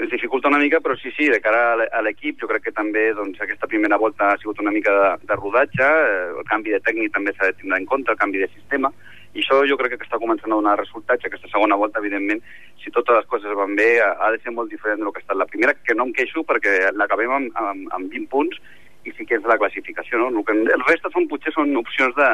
[0.00, 2.64] ens dificulta una mica, però sí, sí, de cara a l'e- a l'equip, jo crec
[2.64, 6.46] que també doncs, aquesta primera volta ha sigut una mica de, de rodatge, eh, el
[6.48, 8.90] canvi de tècnic també s'ha de tindre en compte, el canvi de sistema,
[9.34, 12.40] i això jo crec que està començant a donar resultats, aquesta segona volta, evidentment,
[12.82, 15.38] si totes les coses van bé, ha de ser molt diferent del que ha estat
[15.38, 18.58] la primera, que no em queixo perquè l'acabem amb, amb, amb 20 punts
[19.04, 20.28] i sí que és la classificació, no?
[20.32, 22.28] El, que, el reste són, potser són opcions de,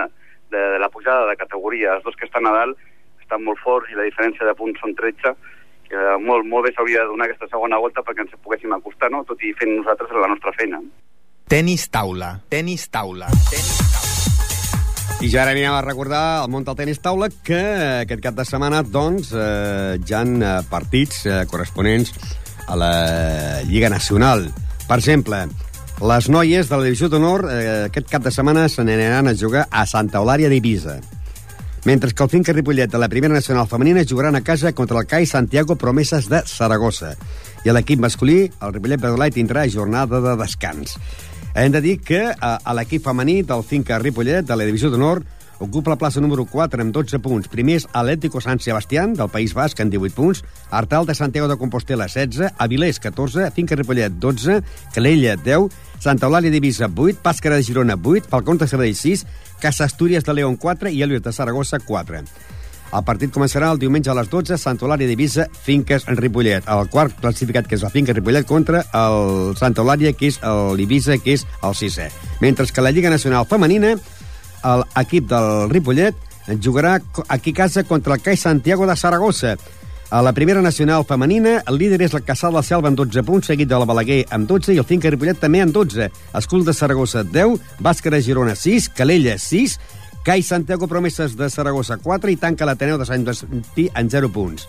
[0.50, 1.96] de, de la pujada de categoria.
[1.96, 2.78] Els dos que estan a dalt
[3.22, 5.34] estan molt forts i la diferència de punts són 13,
[5.88, 9.24] que molt, molt bé s'hauria de donar aquesta segona volta perquè ens poguéssim acostar, no?
[9.28, 10.80] tot i fent nosaltres la nostra feina.
[11.48, 12.34] Tenis taula.
[12.52, 13.28] Tenis taula.
[13.48, 13.76] Tenis
[15.24, 17.62] I ja ara anirem a recordar el món del tenis taula que
[18.04, 22.12] aquest cap de setmana doncs, eh, ja han eh, partits eh, corresponents
[22.68, 22.92] a la
[23.66, 24.44] Lliga Nacional.
[24.86, 25.40] Per exemple,
[26.00, 29.64] les noies de la Divisió d'Honor eh, aquest cap de setmana se n'aniran a jugar
[29.70, 31.00] a Santa Eulària d'Eivissa.
[31.84, 35.06] Mentre que el Finca Ripollet de la Primera Nacional Femenina jugaran a casa contra el
[35.06, 37.16] CAI Santiago Promeses de Saragossa.
[37.64, 40.94] I l'equip masculí, el Ripollet Verdolai, tindrà jornada de descans.
[41.54, 45.24] Hem de dir que eh, a l'equip femení del Finca Ripollet, de la Divisió d'Honor,
[45.58, 47.48] ocupa la plaça número 4 amb 12 punts.
[47.48, 50.44] Primer és Atlético San Sebastián, del País Basc, amb 18 punts.
[50.70, 52.52] Artal de Santiago de Compostela, 16.
[52.58, 53.50] Avilés, 14.
[53.52, 54.62] Finca Ripollet, 12.
[54.94, 55.70] Calella, 10.
[55.98, 57.22] Santa Eulàlia d'Eivissa, 8.
[57.22, 58.28] Pàscara de Girona, 8.
[58.30, 59.26] Falcons de Sabadell, 6.
[59.60, 60.90] Casa Astúries de León, 4.
[60.90, 62.22] I Helios de Saragossa, 4.
[62.88, 66.64] El partit començarà el diumenge a les 12, Santa Eulària d'Eivissa, Finques en Ripollet.
[66.72, 71.18] El quart classificat, que és la Finca Ripollet, contra el Santa Eulària, que és l'Eivissa,
[71.20, 72.08] que és el sisè.
[72.40, 73.96] Mentre que la Lliga Nacional Femenina,
[74.64, 76.16] l'equip del Ripollet
[76.62, 79.56] jugarà aquí casa contra el CAI Santiago de Saragossa.
[80.10, 83.50] A la primera nacional femenina, el líder és el Casal de Selva amb 12 punts,
[83.50, 86.08] seguit de la Balaguer amb 12 i el Finca Ripollet també amb 12.
[86.40, 89.76] Escul de Saragossa 10, Bàscara Girona 6, Calella 6,
[90.24, 94.64] CAI Santiago Promeses de Saragossa 4 i tanca l'Ateneu de Sant Martí en 0 punts.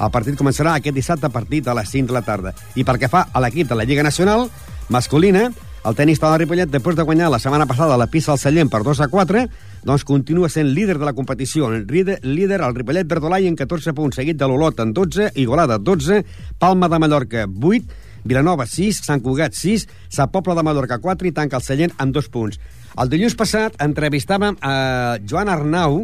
[0.00, 2.54] El partit començarà aquest dissabte a partir de les 5 de la tarda.
[2.74, 4.48] I pel que fa a l'equip de la Lliga Nacional
[4.88, 8.68] masculina, el tenista de Ripollet, després de guanyar la setmana passada la pista al Sallent
[8.68, 9.44] per 2 a 4,
[9.88, 11.70] doncs continua sent líder de la competició.
[11.72, 15.78] El líder, líder el Ripollet Verdolai en 14 punts, seguit de l'Olot en 12, Igualada
[15.78, 16.20] 12,
[16.60, 17.96] Palma de Mallorca 8,
[18.28, 22.12] Vilanova 6, Sant Cugat 6, Sa Pobla de Mallorca 4 i tanca el Sallent amb
[22.12, 22.60] 2 punts.
[23.00, 26.02] El dilluns passat entrevistàvem a Joan Arnau,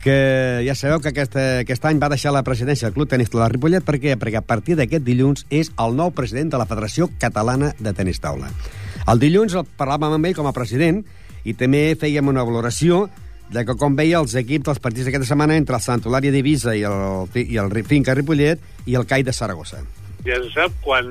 [0.00, 3.38] que ja sabeu que aquest, aquest any va deixar la presidència del Club Tenis de
[3.38, 3.84] la Ripollet.
[3.84, 4.16] Per què?
[4.16, 8.20] Perquè a partir d'aquest dilluns és el nou president de la Federació Catalana de Tenis
[8.20, 8.48] Taula.
[9.10, 11.02] El dilluns el parlàvem amb ell com a president
[11.44, 13.08] i també fèiem una valoració
[13.50, 16.76] de que com veia els equips dels partits d'aquesta setmana entre el Sant Eulària d'Eivissa
[16.78, 19.82] i i el Finca Ripollet i el CAI de Saragossa.
[20.24, 21.06] ja se sap quan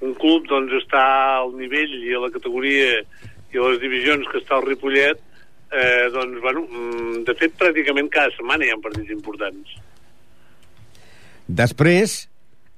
[0.00, 1.02] un club doncs, està
[1.40, 3.02] al nivell i a la categoria
[3.52, 5.20] i a les divisions que està el Ripollet
[5.72, 9.78] eh, doncs, bueno, mm, de fet pràcticament cada setmana hi ha partits importants
[11.50, 12.28] Després,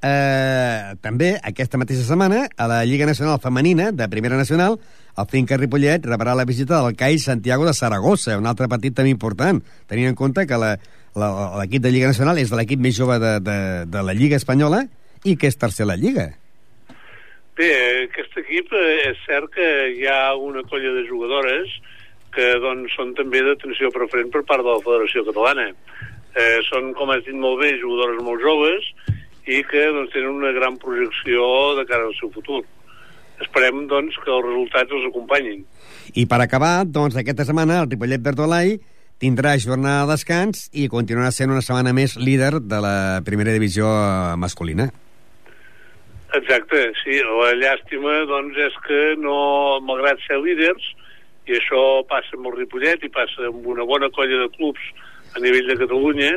[0.00, 4.78] eh, també, aquesta mateixa setmana, a la Lliga Nacional Femenina de Primera Nacional,
[5.12, 9.12] el Finca Ripollet rebrà la visita del CAI Santiago de Saragossa, un altre partit també
[9.12, 13.59] important, tenint en compte que l'equip de Lliga Nacional és l'equip més jove de, de,
[13.92, 14.87] de la Lliga Espanyola
[15.28, 16.31] i que és tercer a la Lliga.
[17.61, 17.72] Bé,
[18.07, 21.68] aquest equip eh, és cert que hi ha una colla de jugadores
[22.35, 25.68] que doncs, són també d'atenció preferent per part de la Federació Catalana.
[26.33, 28.87] Eh, són, com has dit molt bé, jugadores molt joves
[29.45, 31.45] i que doncs, tenen una gran projecció
[31.79, 32.62] de cara al seu futur.
[33.42, 35.64] Esperem doncs, que els resultats els acompanyin.
[36.14, 38.77] I per acabar, doncs, aquesta setmana el Ripollet Bertolai
[39.23, 43.87] tindrà jornada de descans i continuarà sent una setmana més líder de la primera divisió
[44.40, 44.88] masculina.
[46.33, 47.21] Exacte, sí.
[47.21, 49.37] La llàstima doncs, és que no,
[49.85, 50.87] malgrat ser líders,
[51.48, 54.83] i això passa amb el Ripollet i passa amb una bona colla de clubs
[55.35, 56.33] a nivell de Catalunya,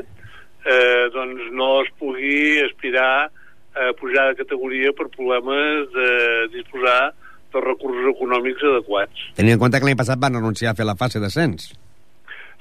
[0.66, 3.30] eh, doncs no es pugui aspirar
[3.76, 6.12] a pujar de categoria per problemes de
[6.54, 7.12] disposar
[7.54, 9.26] de recursos econòmics adequats.
[9.36, 11.74] Tenint en compte que l'any passat van anunciar a fer la fase d'ascens.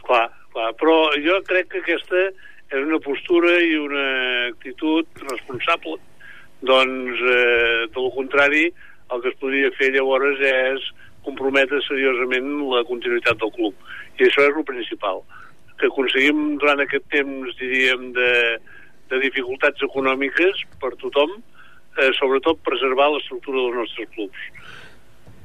[0.05, 2.27] Clar, clar, però jo crec que aquesta
[2.75, 4.05] és una postura i una
[4.51, 6.01] actitud responsable.
[6.65, 8.67] Doncs, eh, del contrari,
[9.13, 10.87] el que es podria fer llavors és
[11.27, 13.75] comprometre seriosament la continuïtat del club.
[14.21, 15.23] I això és el principal.
[15.81, 18.31] Que aconseguim durant aquest temps, diríem, de,
[19.11, 21.35] de dificultats econòmiques per tothom,
[21.99, 24.47] eh, sobretot preservar l'estructura dels nostres clubs.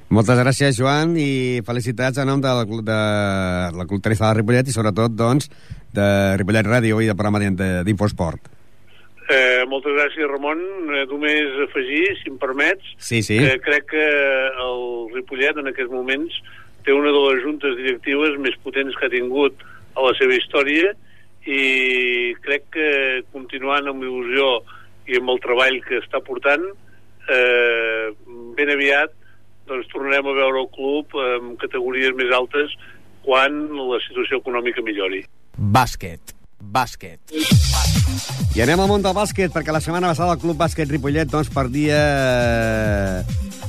[0.10, 4.72] Moltes gràcies, Joan, i felicitats en nom del, de, de la Club Tenista de Ripollet
[4.72, 5.52] i sobretot, doncs,
[5.94, 6.08] de
[6.42, 7.44] Ripollet Ràdio i del programa
[7.86, 8.59] d'Infosport.
[9.30, 10.62] Eh, moltes gràcies, Ramon.
[10.90, 13.38] Eh, només afegir, si em permets, sí, sí.
[13.38, 14.08] que crec que
[14.66, 16.40] el Ripollet en aquests moments
[16.86, 19.62] té una de les juntes directives més potents que ha tingut
[19.94, 20.94] a la seva història
[21.46, 22.90] i crec que
[23.34, 24.50] continuant amb il·lusió
[25.10, 26.66] i amb el treball que està portant
[27.30, 28.10] eh,
[28.58, 29.14] ben aviat
[29.70, 32.74] doncs tornarem a veure el club en categories més altes
[33.26, 35.24] quan la situació econòmica millori.
[35.60, 36.34] Bàsquet.
[36.60, 38.39] Bàsquet.
[38.56, 41.52] I anem al món del bàsquet, perquè la setmana passada el Club Bàsquet Ripollet doncs,
[41.54, 42.00] perdia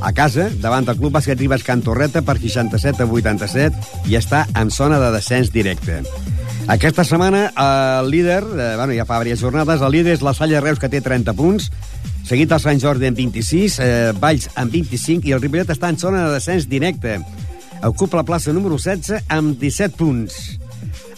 [0.01, 4.73] a casa davant del Club Bàsquet Ribes Cantorreta per 67 a 87 i està en
[4.73, 6.01] zona de descens directe.
[6.71, 10.61] Aquesta setmana el líder, eh, bueno, ja fa diverses jornades, el líder és la Salle
[10.61, 11.69] Reus, que té 30 punts,
[12.25, 15.99] seguit el Sant Jordi amb 26, eh, Valls amb 25, i el Ripollet està en
[15.99, 17.19] zona de descens directe.
[17.83, 20.61] Ocupa la plaça número 16 amb 17 punts.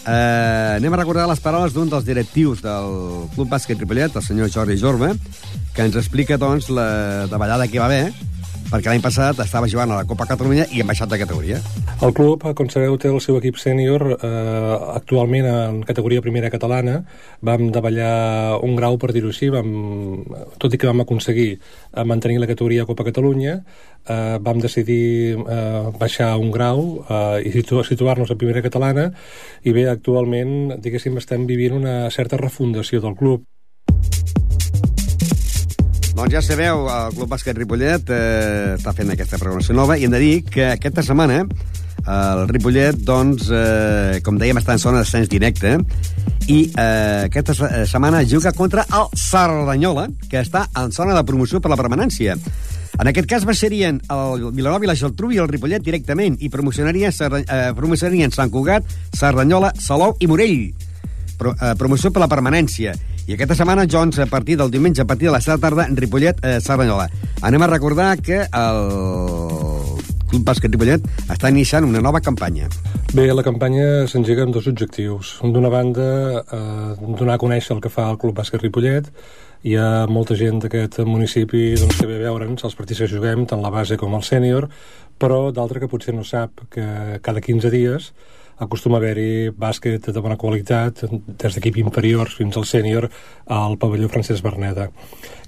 [0.03, 4.51] Eh, anem a recordar les paraules d'un dels directius del Club Bàsquet Ripollet, el senyor
[4.51, 5.13] Jordi Jorba,
[5.73, 8.32] que ens explica doncs, la davallada que va haver
[8.73, 11.59] perquè l'any passat estava jugant a la Copa Catalunya i hem baixat de categoria.
[12.01, 17.03] El club, com sabeu, té el seu equip sènior eh, actualment en categoria primera catalana.
[17.45, 19.69] Vam davallar un grau, per dir-ho així, vam,
[20.57, 23.59] tot i que vam aconseguir eh, mantenir la categoria Copa Catalunya,
[24.09, 29.11] eh, vam decidir eh, baixar un grau eh, i situ situar-nos a primera catalana
[29.61, 33.45] i bé, actualment, diguéssim, estem vivint una certa refundació del club.
[36.13, 40.13] Doncs ja sabeu, el Club Bàsquet Ripollet eh, està fent aquesta programació nova i hem
[40.13, 41.39] de dir que aquesta setmana
[42.03, 45.77] el Ripollet, doncs, eh, com dèiem, està en zona d'ascens directe
[46.51, 47.55] i eh, aquesta
[47.87, 52.35] setmana juga contra el Cerdanyola, que està en zona de promoció per la permanència.
[52.99, 57.15] En aquest cas baixarien el Vilanova i la Geltrú i el Ripollet directament i promocionarien,
[57.41, 58.85] eh, promocionarien Sant Cugat,
[59.17, 60.73] Cerdanyola, Salou i Morell.
[61.39, 62.93] Pro, eh, promoció per la permanència.
[63.25, 65.61] I aquesta setmana, Jones, a partir del diumenge, a partir de les 7 de la
[65.61, 67.07] tarda, Ripollet, eh, Cerdanyola.
[67.41, 68.81] Anem a recordar que el
[70.27, 72.67] Club Bàsquet Ripollet està iniciant una nova campanya.
[73.13, 75.37] Bé, la campanya s'engega amb dos objectius.
[75.39, 79.07] D'una banda, eh, donar a conèixer el que fa el Club Bàsquet Ripollet.
[79.63, 83.45] Hi ha molta gent d'aquest municipi doncs, que ve a veure'ns els partits que juguem,
[83.45, 84.67] tant la base com el sènior,
[85.17, 88.11] però d'altra que potser no sap que cada 15 dies
[88.57, 93.09] acostuma a haver-hi bàsquet de bona qualitat, des d'equip inferiors fins al sènior,
[93.47, 94.89] al pavelló Francesc Berneda.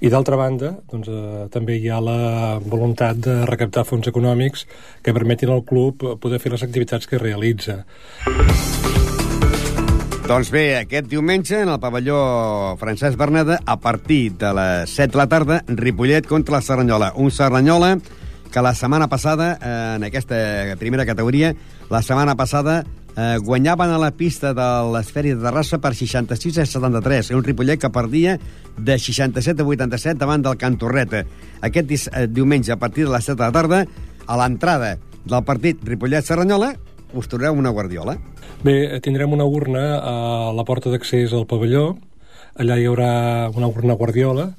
[0.00, 4.66] I d'altra banda, doncs, eh, també hi ha la voluntat de recaptar fons econòmics
[5.02, 7.84] que permetin al club poder fer les activitats que realitza.
[10.26, 15.18] Doncs bé, aquest diumenge, en el pavelló Francesc Berneda, a partir de les 7 de
[15.20, 17.12] la tarda, Ripollet contra la Serranyola.
[17.14, 17.92] Un Serranyola
[18.50, 21.54] que la setmana passada, eh, en aquesta primera categoria,
[21.90, 22.84] la setmana passada
[23.16, 27.30] eh, guanyaven a la pista de l'esferi de Terrassa per 66 a 73.
[27.34, 28.36] Un Ripollet que perdia
[28.76, 31.24] de 67 a 87 davant del Cantorreta.
[31.62, 33.84] Aquest eh, diumenge, a partir de les 7 de la tarda,
[34.26, 36.74] a l'entrada del partit Ripollet-Serranyola,
[37.16, 38.16] us trobareu una guardiola.
[38.64, 41.94] Bé, tindrem una urna a la porta d'accés al pavelló.
[42.56, 44.50] Allà hi haurà una urna guardiola.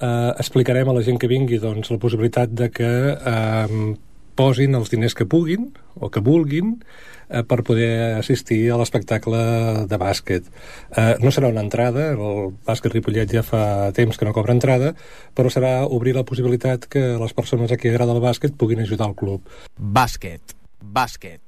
[0.00, 3.94] Eh, explicarem a la gent que vingui doncs, la possibilitat de que eh,
[4.36, 6.74] posin els diners que puguin o que vulguin
[7.28, 9.40] eh, per poder assistir a l'espectacle
[9.90, 10.50] de bàsquet.
[10.96, 14.94] Eh, no serà una entrada, el bàsquet Ripollet ja fa temps que no cobra entrada,
[15.34, 19.10] però serà obrir la possibilitat que les persones a qui agrada el bàsquet puguin ajudar
[19.12, 19.56] el club.
[19.78, 20.63] Bàsquet.
[20.92, 21.40] Bàsquet.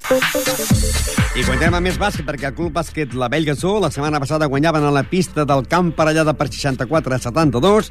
[1.37, 4.87] I continuem amb més bàsquet, perquè el Club Bàsquet La Bellgasó la setmana passada guanyaven
[4.89, 7.91] a la pista del camp parellada per 64 a 72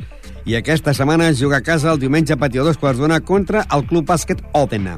[0.49, 3.65] i aquesta setmana es juga a casa el diumenge a Patio 2 quarts d'una contra
[3.71, 4.97] el Club Bàsquet Òtena.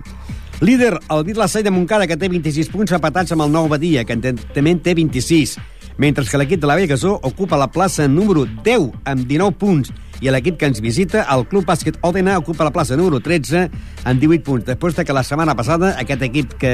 [0.61, 4.15] Líder, el La de Montcada, que té 26 punts empatats amb el Nou Badia, que
[4.17, 5.57] també té 26,
[5.97, 10.31] mentre que l'equip de la Bellgasó ocupa la plaça número 10 amb 19 punts i
[10.33, 13.67] l'equip que ens visita, el Club Bàsquet Òdena, ocupa la plaça número 13
[14.07, 16.73] amb 18 punts, després de que la setmana passada aquest equip que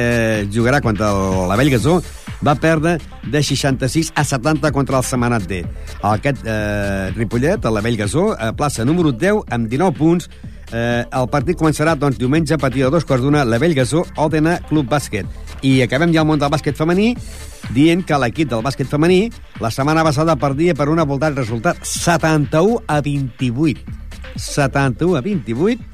[0.53, 1.11] jugarà contra
[1.49, 1.99] la Bellgasó
[2.43, 5.63] va perdre de 66 a 70 contra el Setmanat D.
[6.03, 10.29] Aquest eh, Ripollet, a la Bellgasó, a plaça número 10 amb 19 punts,
[10.73, 14.57] Eh, el partit començarà doncs, diumenge a partir de dos quarts d'una, la Bellgasó, Òdena,
[14.69, 15.29] Club Bàsquet.
[15.61, 17.13] I acabem ja el món del bàsquet femení
[17.71, 19.29] dient que l'equip del bàsquet femení
[19.63, 23.85] la setmana passada perdia per una voltat resultat 71 a 28.
[24.35, 25.93] 71 a 28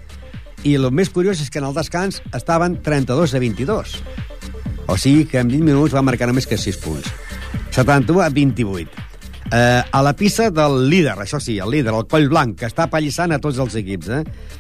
[0.64, 4.00] i el més curiós és que en el descans estaven 32 a 22.
[4.88, 7.12] O sigui que en 20 minuts va marcar només que 6 punts.
[7.76, 9.09] 71 a 28.
[9.52, 12.86] Eh, a la pista del líder, això sí, el líder, el Coll Blanc, que està
[12.92, 14.10] pallissant a tots els equips.
[14.14, 14.20] Eh?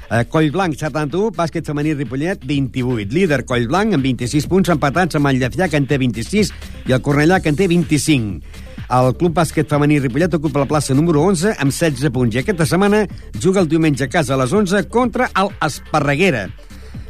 [0.09, 3.13] Eh, Coll Blanc, 71, bàsquet femení Ripollet, 28.
[3.13, 6.49] Líder, Coll Blanc, amb 26 punts, empatats amb el Llefià, que en té 26,
[6.89, 8.65] i el Cornellà, que en té 25.
[8.89, 12.65] El Club Bàsquet Femení Ripollet ocupa la plaça número 11 amb 16 punts i aquesta
[12.65, 13.03] setmana
[13.37, 16.47] juga el diumenge a casa a les 11 contra el Esparreguera.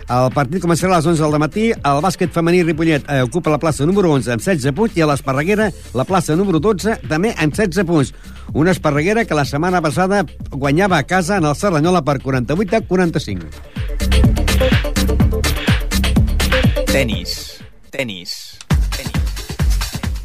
[0.10, 1.64] El partit començarà a les 11 del matí.
[1.70, 5.08] El bàsquet femení Ripollet eh, ocupa la plaça número 11 amb 16 punts i a
[5.12, 8.10] l'Esparreguera la plaça número 12 també amb 16 punts.
[8.58, 12.82] Una Esparreguera que la setmana passada guanyava a casa en el Serranyola per 48 a
[12.90, 13.46] 45.
[16.90, 17.62] Tenis.
[17.94, 18.34] Tenis.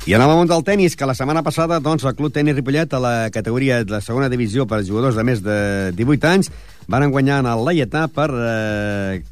[0.04, 3.00] I anem al del tennis, que la setmana passada doncs, el Club Tenis Ripollet, a
[3.00, 6.50] la categoria de la segona divisió per jugadors de més de 18 anys,
[6.88, 9.22] van guanyar en el Laietà per eh,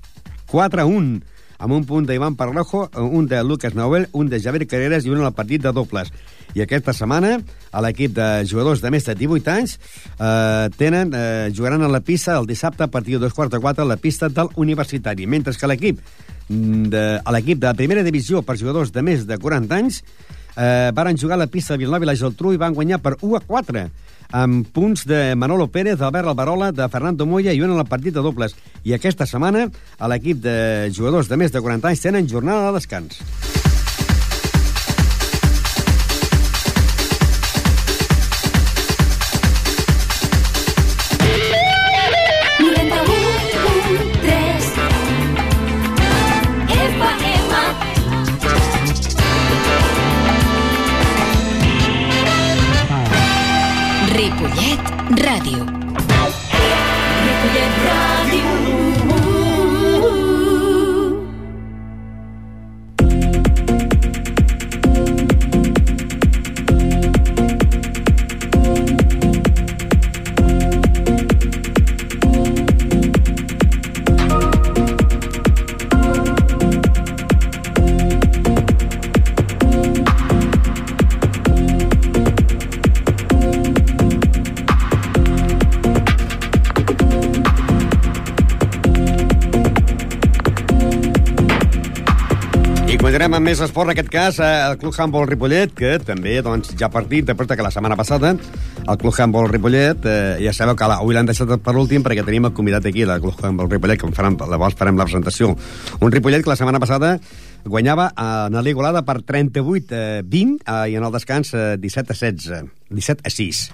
[0.52, 1.20] 4 a 1
[1.62, 5.22] amb un punt d'Ivan Parlojo, un de Lucas Nobel, un de Javier Carreras i un
[5.22, 6.10] al partit de dobles.
[6.58, 7.36] I aquesta setmana,
[7.70, 9.76] a l'equip de jugadors de més de 18 anys,
[10.18, 13.60] eh, tenen, eh, jugaran a la pista el dissabte a partir de dos quarts de
[13.60, 16.02] quatre a la pista del Universitari, mentre que l'equip
[16.48, 20.02] de, a l'equip de primera divisió per jugadors de més de 40 anys
[20.56, 23.16] eh, varen jugar a la pista de Vilanova i la Geltrú i van guanyar per
[23.22, 23.86] 1 a 4
[24.32, 28.16] amb punts de Manolo Pérez, d'Albert Alvarola, de Fernando Moya i un en el partit
[28.16, 28.56] de dobles.
[28.82, 29.68] I aquesta setmana,
[29.98, 33.20] a l'equip de jugadors de més de 40 anys tenen jornada de descans.
[93.22, 96.88] Continuem amb més esport, en aquest cas, el Club Handball Ripollet, que també doncs, ja
[96.88, 100.88] ha partit, de que la setmana passada el Club Handball Ripollet, eh, ja sabeu que
[100.90, 104.10] avui l'han deixat per últim perquè tenim el convidat aquí, el Club Handball Ripollet, que
[104.10, 105.54] farem, llavors farem la presentació.
[106.00, 107.20] Un Ripollet que la setmana passada
[107.62, 112.10] guanyava en la Ligolada per 38 eh, 20 eh, i en el descans eh, 17
[112.10, 113.64] a 16, 17 a 6.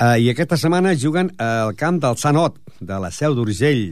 [0.00, 3.90] Eh, I aquesta setmana juguen al camp del Sant Ot, de la Seu d'Urgell.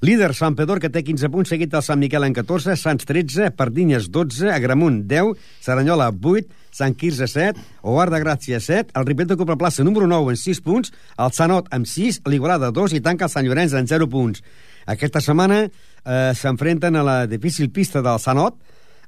[0.00, 3.52] Líder, Sant Pedor, que té 15 punts, seguit del Sant Miquel en 14, Sants 13,
[3.56, 9.30] Pardinyes 12, Agramunt 10, Saranyola 8, Sant Quirze 7, Oar de Gràcia 7, el Ripet
[9.36, 13.28] ocupa plaça número 9 en 6 punts, el Sanot amb 6, l'Igualada 2 i tanca
[13.28, 14.42] el Sant Llorenç en 0 punts.
[14.90, 18.58] Aquesta setmana eh, s'enfrenten a la difícil pista del Sanot,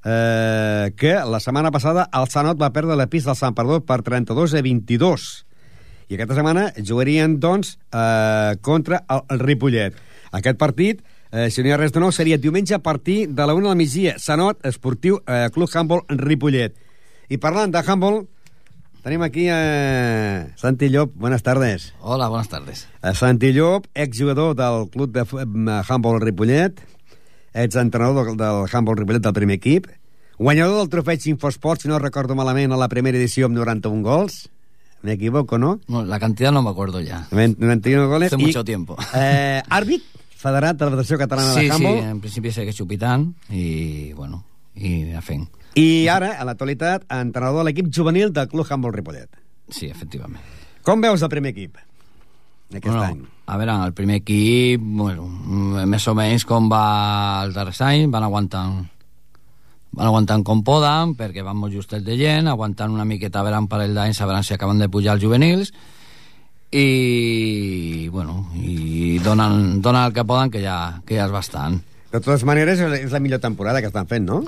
[0.07, 4.01] eh, que la setmana passada el Sanot va perdre la pista del Sant Perdó per
[4.07, 5.27] 32 a 22.
[6.07, 9.99] I aquesta setmana jugarien, doncs, eh, contra el, el Ripollet.
[10.37, 13.47] Aquest partit, eh, si no hi ha res de nou, seria diumenge a partir de
[13.49, 14.17] la una del migdia.
[14.21, 16.77] Sanot, esportiu, eh, Club Handball Ripollet.
[17.29, 18.27] I parlant de handball,
[19.03, 21.15] tenim aquí a eh, Santi Llop.
[21.15, 21.95] Buenas tardes.
[22.01, 22.87] Hola, buenas tardes.
[23.03, 25.25] A Santi Llop, exjugador del Club de
[25.89, 26.83] Handball Ripollet,
[27.57, 29.89] ets entrenador del, del Humboldt Ripollet del primer equip,
[30.39, 34.51] guanyador del trofeig Infosport, si no recordo malament, a la primera edició amb 91 gols,
[35.03, 35.81] me equivoco, ¿no?
[35.89, 37.29] No, la cantidad no me acuerdo ya.
[37.31, 38.33] 91 goles.
[38.33, 38.97] Hace i, mucho tiempo.
[39.15, 40.03] Eh, àrbit,
[40.37, 42.03] federat de la Federació Catalana Sí, de sí, Handball.
[42.13, 44.43] en principi segueix xupitant i, bueno,
[44.77, 45.49] i a fent.
[45.77, 49.29] I ara, a l'actualitat, entrenador de l'equip juvenil del Club Humboldt Ripollet.
[49.69, 50.43] Sí, efectivament.
[50.87, 51.77] Com veus el primer equip
[52.75, 53.23] aquest bueno, any?
[53.47, 55.27] A veure, el primer equip, bueno,
[55.87, 58.81] més o menys com va els darrers anys, van aguantant
[59.97, 63.61] van aguantant com poden, perquè van molt justet de gent, aguantant una miqueta a veure
[63.63, 65.71] un parell d'anys, a veure si acaben de pujar els juvenils,
[66.71, 71.81] i, bueno, i donen, donen el que poden, que ja, que ja és bastant.
[72.13, 74.43] De totes maneres, és la millor temporada que estan fent, no?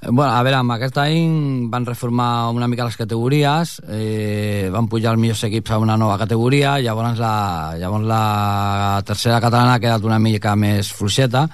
[0.00, 5.12] Bueno, a veure, amb aquest any van reformar una mica les categories, eh, van pujar
[5.12, 10.06] els millors equips a una nova categoria, llavors la, llavors la tercera catalana ha quedat
[10.08, 11.44] una mica més fluixeta,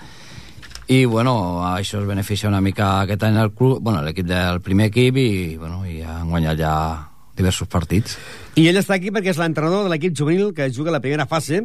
[0.87, 4.93] i bueno, això es beneficia una mica aquest any el club, bueno, l'equip del primer
[4.93, 5.29] equip i,
[5.59, 6.77] bueno, i han guanyat ja
[7.37, 8.17] diversos partits.
[8.57, 11.63] I ell està aquí perquè és l'entrenador de l'equip juvenil que juga la primera fase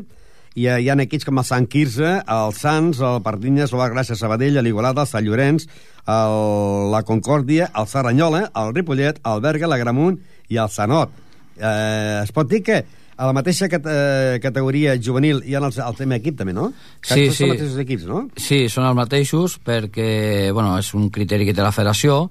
[0.55, 4.59] i hi ha equips com el Sant Quirze, el Sants, el Pardinyes, el Gràcia Sabadell,
[4.59, 5.67] l'Igualada, el Sant Llorenç,
[6.11, 10.19] el, la Concòrdia, el Serranyola, el Ripollet, el Berga, l'Agramunt
[10.51, 11.13] i el Sanot.
[11.55, 12.81] Eh, es pot dir que
[13.21, 16.71] a la mateixa cat eh, categoria juvenil hi ha el, el tema equip també, no?
[16.99, 17.35] Que Sí, sí.
[17.37, 18.21] són els mateixos equips, no?
[18.35, 22.25] Sí, són els mateixos perquè, bueno, és un criteri que té la federació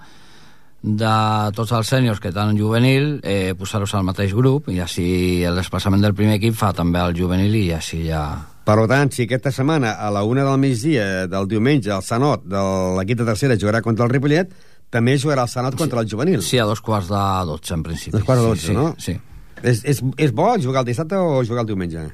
[0.82, 1.14] de
[1.56, 6.00] tots els sèniors que tenen juvenil eh, posar-los al mateix grup i així el desplaçament
[6.00, 8.24] del primer equip fa també el juvenil i així ja...
[8.64, 12.60] Per tant, si aquesta setmana a la una del migdia del diumenge el Sanot de
[12.96, 14.52] l'equip de tercera jugarà contra el Ripollet,
[14.90, 16.42] també jugarà el Sanot contra el juvenil.
[16.44, 18.14] Sí, a dos quarts de dotze, en principi.
[18.14, 18.94] Dos quarts de sí, dotze, no?
[18.98, 19.16] Sí.
[19.62, 22.06] És, és, és bo jugar el dissabte o jugar el diumenge?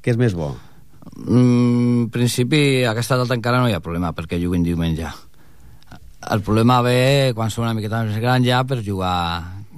[0.00, 0.52] Què és més bo?
[1.16, 5.10] Mm, en principi, aquesta data encara no hi ha problema perquè juguin diumenge.
[6.26, 9.16] El problema ve quan són una miqueta més gran ja per jugar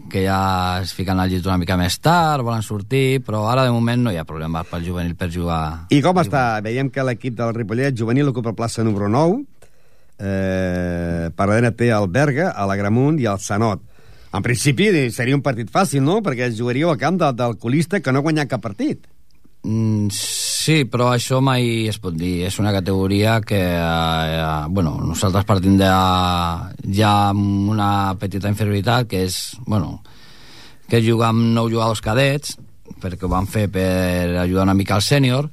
[0.08, 3.74] que ja es fiquen al llit una mica més tard, volen sortir, però ara de
[3.74, 5.90] moment no hi ha problema pel juvenil per jugar.
[5.92, 6.62] I com està?
[6.64, 9.42] Veiem que l'equip del Ripollet juvenil ocupa plaça número 9,
[10.18, 13.84] eh, per darrere té el Berga, l'Agramunt i el Sanot.
[14.32, 16.18] En principi seria un partit fàcil, no?
[16.24, 19.04] Perquè jugaríeu al camp del, del colista que no ha guanyat cap partit.
[19.68, 22.46] Mm, sí, però això mai es pot dir.
[22.48, 25.90] És una categoria que, eh, eh, bueno, nosaltres partim de
[26.96, 30.00] ja amb una petita inferioritat, que és, bueno,
[30.88, 32.56] que jugar amb nou jugadors cadets,
[32.98, 35.50] perquè ho van fer per ajudar una mica al sènior,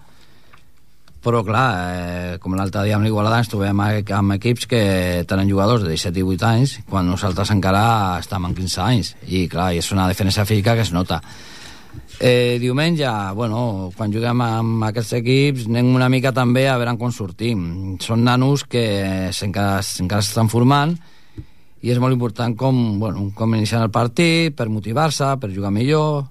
[1.22, 5.84] però clar, eh, com l'altre dia amb l'Igualada ens trobem amb, equips que tenen jugadors
[5.84, 9.92] de 17 i 18 anys quan nosaltres encara estem amb 15 anys i clar, és
[9.92, 11.24] una defensa física que es nota
[12.20, 17.12] eh, diumenge, bueno, quan juguem amb aquests equips anem una mica també a veure com
[17.12, 18.86] sortim són nanos que
[19.30, 20.96] encara, encara s'estan formant
[21.86, 26.26] i és molt important com, bueno, com iniciar el partit per motivar-se, per jugar millor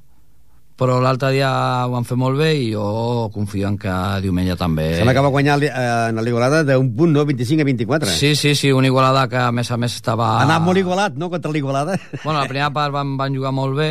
[0.75, 1.49] però l'altre dia
[1.87, 3.93] ho van fer molt bé i jo confio en que
[4.25, 4.89] diumenge també...
[4.99, 5.75] Sembla que va guanyar eh,
[6.11, 7.23] en l'Igualada d'un punt, no?
[7.29, 8.11] 25 a 24.
[8.11, 10.33] Sí, sí, sí, una igualada que a més a més estava...
[10.41, 11.95] Ha anat molt igualat, no?, contra l'Igualada.
[12.25, 13.91] Bueno, la primera part van, van jugar molt bé,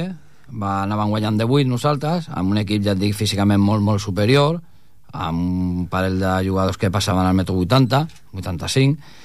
[0.53, 4.01] va, anaven guanyant de 8 nosaltres, amb un equip, ja et dic, físicament molt, molt
[4.03, 4.59] superior,
[5.13, 5.41] amb
[5.81, 9.21] un parell de jugadors que passaven al metro 80, 85,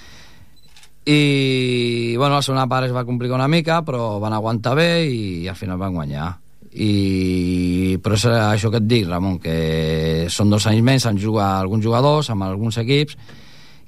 [1.09, 5.49] i bueno, la segona part es va complicar una mica però van aguantar bé i
[5.49, 6.26] al final van guanyar.
[6.68, 11.55] I però és això que et dic Ramon que són dos anys menys amb jugar
[11.62, 13.16] alguns jugadors, amb alguns equips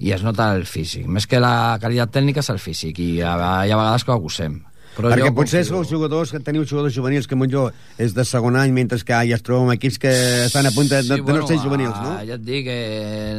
[0.01, 1.05] i es nota el físic.
[1.12, 3.36] Més que la qualitat tècnica és el físic i hi ha,
[3.68, 4.57] hi ha vegades que ho acusem
[4.97, 8.57] però Perquè potser confio- sou jugadors que teniu jugadors juvenils que millor és de segon
[8.57, 10.12] any, mentre que ja es troben equips que
[10.47, 12.16] estan a punt de, de, de no ser juvenils, no?
[12.26, 12.78] Ja et dic que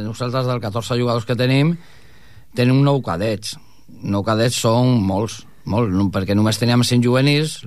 [0.04, 1.76] nosaltres del 14 jugadors que tenim
[2.56, 3.56] tenim nou cadets.
[4.02, 7.60] Nou cadets són molts, molt, no- perquè només teníem 5 juvenils,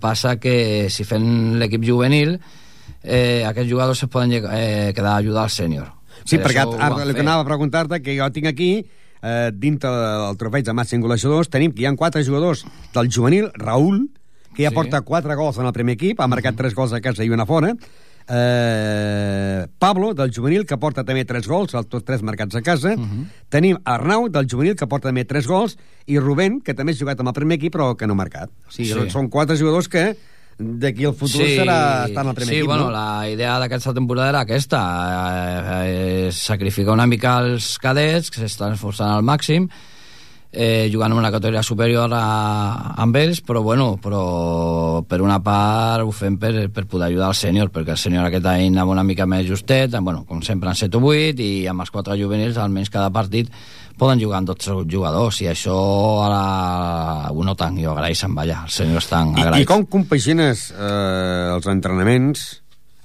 [0.00, 2.36] passa que si fem l'equip juvenil
[3.02, 5.88] eh, aquests jugadors es poden eh, quedar a ajudar al sènior.
[6.24, 8.84] Sí, Per perquè això el que anava a preguntar-te, que jo tinc aquí,
[9.22, 12.64] eh, dintre del trofeig de màxim golejadors, tenim que hi ha quatre jugadors
[12.94, 14.08] del juvenil, Raül,
[14.54, 14.74] que ja Sí.
[14.74, 17.46] porta quatre gols en el primer equip, ha marcat tres gols a casa i una
[17.46, 17.74] fora,
[18.28, 22.94] eh, Pablo, del juvenil, que porta també tres gols, els tots tres marcats a casa,
[23.48, 27.20] tenim Arnau, del juvenil, que porta també tres gols, i Rubén, que també ha jugat
[27.20, 28.50] amb el primer equip, però que no ha marcat.
[28.68, 29.10] O sigui, Sí.
[29.10, 30.16] són quatre jugadors que
[30.60, 32.94] d'aquí al futur serà estar en el primer sí, equip, bueno, no?
[32.94, 34.80] la idea d'aquesta temporada era aquesta,
[35.30, 39.70] eh, eh, sacrificar una mica els cadets, que s'estan esforçant al màxim,
[40.52, 46.04] eh, jugant en una categoria superior a, amb ells, però bueno, però per una part
[46.04, 49.06] ho fem per, per poder ajudar el sènior, perquè el sènior aquest any anava una
[49.06, 52.58] mica més justet, bueno, com sempre en 7 o 8, i amb els quatre juvenils,
[52.60, 53.48] almenys cada partit,
[54.00, 55.76] poden jugar amb 12 jugadors, i això
[56.24, 56.42] ara
[57.30, 59.66] ho noten, i ho agraeixen, vaja, els sèniors estan I, agraïts.
[59.66, 62.46] I com compagines eh, els entrenaments,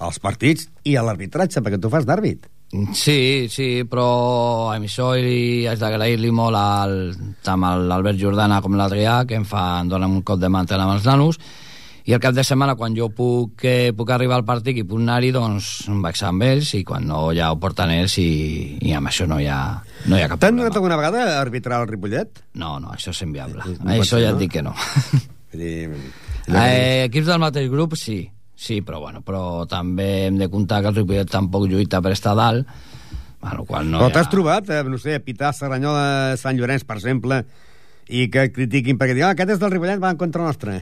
[0.05, 2.47] els partits i a l'arbitratge, perquè tu fas d'àrbit?
[2.97, 6.95] Sí, sí, però a això li haig d'agrair-li molt al,
[7.45, 10.87] tant a l'Albert Jordana com l'Adrià, que em, fa, em donen un cop de mantena
[10.87, 11.39] amb els nanos,
[12.05, 14.99] i el cap de setmana, quan jo puc, eh, puc arribar al partit i puc
[15.01, 18.93] anar-hi, doncs em vaig amb ells, i quan no ja ho porten ells, i, i
[18.93, 19.59] amb això no hi ha,
[20.05, 20.61] no hi ha cap T'han problema.
[20.69, 22.43] donat alguna vegada a arbitrar el Ripollet?
[22.53, 23.65] No, no, això és inviable.
[23.65, 24.37] no pot això ja no?
[24.37, 24.75] et dic que no.
[25.55, 25.89] Dir,
[26.45, 28.29] Eh, equips del mateix grup, sí.
[28.55, 32.35] Sí, però, bueno, però també hem de comptar que el Ripollet tampoc lluita per estar
[32.37, 32.67] dalt,
[33.41, 34.13] la qual no Però hi ha...
[34.13, 37.41] t'has trobat, eh, no sé, a pitar Serranyola, Sant Llorenç, per exemple,
[38.07, 40.77] i que critiquin perquè diuen, ah, aquest és del Ripollet, va en contra nostra.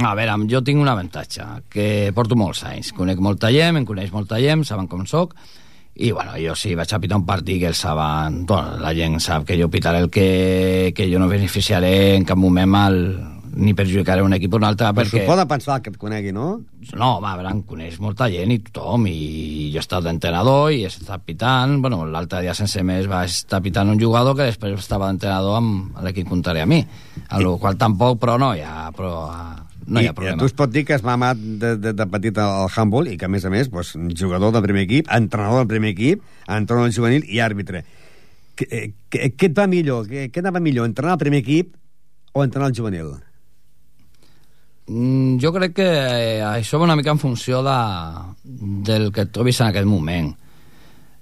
[0.00, 2.92] A veure, jo tinc un avantatge, que porto molts anys.
[2.96, 5.34] Conec molta gent, em coneix molta gent, saben com sóc,
[6.00, 8.44] i bueno, jo sí, vaig a pitar un partit que ells saben...
[8.48, 12.40] Bueno, la gent sap que jo pitaré el que, que jo no beneficiaré en cap
[12.40, 13.00] moment al,
[13.56, 15.22] ni perjudicaré un equip o un altre, Però perquè...
[15.24, 16.48] s'ho poden pensar que et conegui, no?
[16.94, 20.70] No, home, a veure, em coneix molta gent i tothom, i jo he estat d'entrenador
[20.74, 24.46] i he estat pitant, bueno, l'altre dia sense més va estar pitant un jugador que
[24.48, 26.82] després estava d'entrenador amb l'equip contrari a mi,
[27.28, 29.14] a lo qual tampoc, però no ha, però,
[29.86, 30.38] no hi ha I, problema.
[30.38, 33.26] tu es pot dir que has mamat de, de, de petit al handball i que,
[33.26, 36.96] a més a més, doncs, jugador del primer equip, entrenador del primer equip, entrenador del
[36.96, 37.82] juvenil i àrbitre.
[38.60, 40.06] Què, eh, et va millor?
[40.06, 41.74] Què, anava millor, entrenar el primer equip
[42.32, 43.10] o entrenar el juvenil?
[44.90, 47.78] Mm, jo crec que eh, això va una mica en funció de,
[48.42, 50.32] del que et trobis en aquest moment.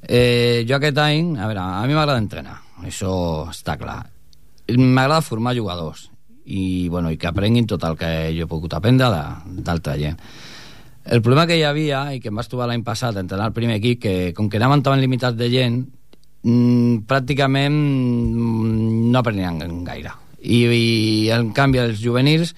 [0.08, 3.10] Eh, jo aquest any, a veure, a mi m'agrada entrenar, això
[3.50, 3.98] està clar.
[4.72, 6.06] M'agrada formar jugadors
[6.46, 8.08] i, bueno, i que aprenguin tot el que
[8.38, 10.16] jo he pogut aprendre d'altra gent.
[11.04, 13.56] El problema que hi havia, i que em vaig trobar l'any passat a entrenar el
[13.56, 15.82] primer equip, que com que anaven tan limitats de gent,
[16.40, 20.16] mm, pràcticament mm, no aprenien gaire.
[20.40, 22.56] I, I, en canvi, els juvenils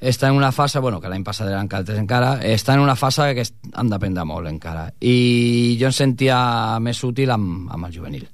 [0.00, 3.30] està en una fase, bueno, que l'any passat eren caltes encara, està en una fase
[3.36, 4.88] que han d'aprendre molt encara.
[5.00, 6.38] I jo em sentia
[6.82, 8.26] més útil amb, amb el juvenil.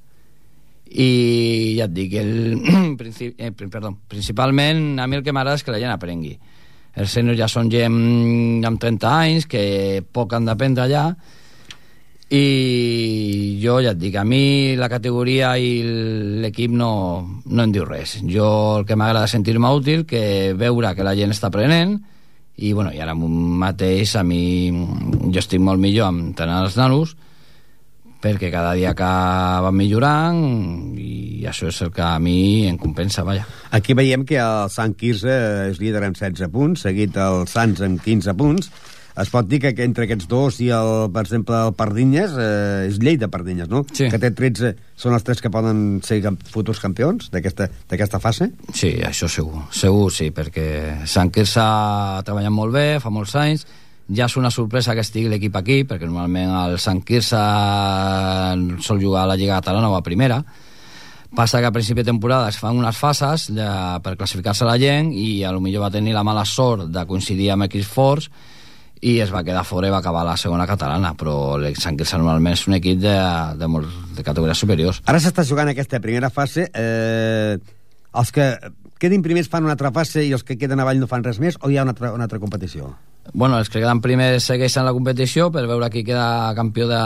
[0.95, 1.09] I
[1.79, 2.35] ja et dic, el,
[3.39, 6.37] eh, perdó, principalment a mi el que m'agrada és que la gent aprengui.
[6.95, 11.09] Els sèniors ja són gent amb 30 anys, que poc han d'aprendre allà,
[12.31, 15.83] i jo ja et dic, a mi la categoria i
[16.45, 16.91] l'equip no,
[17.45, 18.17] no em diu res.
[18.25, 18.49] Jo
[18.81, 21.99] el que m'agrada sentir-me útil, que veure que la gent està aprenent,
[22.57, 27.17] i, bueno, i ara mateix a mi jo estic molt millor amb entrenar els nanos,
[28.25, 29.11] perquè cada dia que
[29.67, 30.39] van millorant
[30.97, 33.45] i això és el que a mi em compensa, vaja.
[33.77, 35.35] Aquí veiem que el Sant Quirze
[35.69, 38.71] és líder amb 16 punts, seguit el Sants amb 15 punts.
[39.15, 42.99] Es pot dir que entre aquests dos i, el, per exemple, el Pardinyes, eh, és
[42.99, 43.85] llei de Pardinyes, no?
[43.95, 44.09] Sí.
[44.11, 46.19] Que té 13, són els tres que poden ser
[46.51, 48.51] futurs campions d'aquesta d'aquesta fase?
[48.75, 53.63] Sí, això segur, segur sí, perquè Sant Quirze ha treballat molt bé, fa molts anys,
[54.11, 57.41] ja és una sorpresa que estigui l'equip aquí, perquè normalment el Sant Quirze
[58.83, 60.43] sol jugar a la Lliga Catalana o a Primera,
[61.35, 63.69] passa que a principi de temporada es fan unes fases de,
[64.03, 67.53] per classificar-se la gent i a lo millor va tenir la mala sort de coincidir
[67.55, 68.29] amb equips forts
[69.05, 71.37] i es va quedar fora i va acabar la segona catalana però
[71.81, 73.17] Sant Quirze normalment és un equip de,
[73.61, 76.69] de, molt, de categories superiors Ara s'està jugant aquesta primera fase.
[76.73, 77.59] Eh,
[78.15, 78.47] els que
[79.03, 81.59] quedin primers fan una altra fase i els que queden avall no fan res més
[81.61, 82.95] o hi ha una altra, una altra competició?
[83.33, 87.03] Bueno, els que queden primers segueixen la competició per veure qui queda campió de,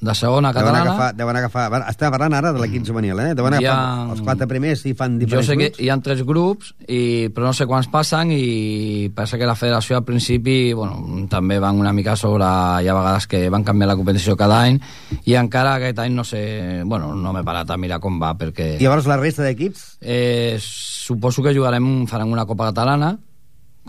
[0.00, 0.90] de segona Deuen catalana.
[0.94, 1.64] agafar, deuen agafar...
[1.70, 3.34] va, Estem parlant ara de l'equip juvenil, eh?
[3.36, 5.80] Deuen agafar ha- els quatre primers i fan Jo diferents sé que grups.
[5.84, 7.00] hi ha tres grups, i,
[7.34, 11.76] però no sé quants passen i passa que la federació al principi bueno, també van
[11.80, 12.44] una mica sobre...
[12.80, 14.80] Hi ha vegades que van canviar la competició cada any
[15.28, 16.82] i encara aquest any no sé...
[16.84, 18.76] Bueno, no m'he parat a mirar com va perquè...
[18.80, 19.98] I llavors la resta d'equips?
[20.00, 23.18] Eh, suposo que jugarem, farem una Copa Catalana,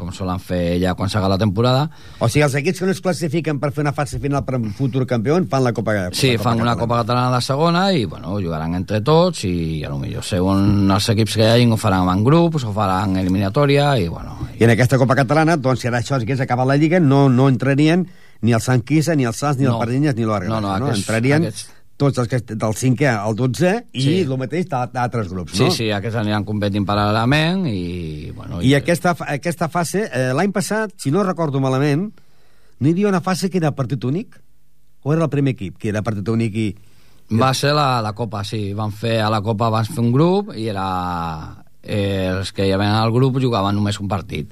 [0.02, 1.86] com solen fer ja quan s'aga la temporada.
[2.20, 4.72] O sigui, els equips que no es classifiquen per fer una fase final per un
[4.74, 6.80] futur campió fan la Copa, Sí, la Copa fan una Catalana.
[6.82, 11.10] Copa Catalana de segona i, bueno, jugaran entre tots i, a lo millor, segons els
[11.14, 14.38] equips que hi hagin, ho faran en grups, ho faran eliminatòria i, bueno...
[14.62, 17.48] I en aquesta Copa Catalana, doncs, si ara això hagués acabat la Lliga, no, no
[17.50, 18.08] entrarien
[18.42, 19.74] ni el Sant Quirze, ni el Sants, ni No.
[19.76, 20.50] el Pardinyes, ni l'Orga.
[20.50, 21.70] No, no, aquests- Entrarien aquests-
[22.02, 24.16] tots els que del 5è al 12è i Sí.
[24.26, 25.72] el mateix d'al- d'altres grups, Sí, no?
[25.72, 28.60] sí, aquests aniran competint paral·lelament i, bueno...
[28.66, 32.10] I aquesta, fa- aquesta fase, eh, l'any passat, si no recordo malament,
[32.82, 34.40] no hi havia una fase que era partit únic?
[35.04, 36.70] O era el primer equip que era partit únic i,
[37.32, 38.74] Va ser la, la Copa, sí.
[38.76, 40.84] Van fer, a la Copa van fer un grup i era...
[41.82, 44.52] Eh, els que hi havia al grup jugaven només un partit.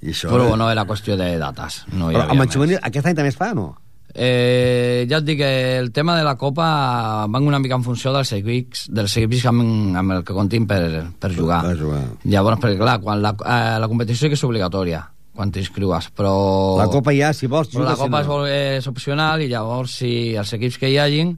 [0.00, 0.30] I això...
[0.30, 1.80] Però no era qüestió de dates.
[1.90, 2.54] No hi Però havia amb el més.
[2.54, 3.66] juvenil, aquest any també es fa, no?
[4.14, 8.12] Eh, ja et dic que el tema de la Copa van una mica en funció
[8.14, 9.62] dels equips, dels equips amb,
[9.96, 10.82] amb el que comptin per,
[11.20, 11.62] per jugar.
[11.68, 12.02] Per jugar.
[12.24, 15.04] Llavors, perquè clar, quan la, eh, la competició sí que és obligatòria,
[15.36, 16.34] quan t'inscriues, però...
[16.80, 18.48] La Copa ja, si vols, Però la jugues, si Copa no.
[18.48, 21.36] és, és opcional i llavors si els equips que hi hagin,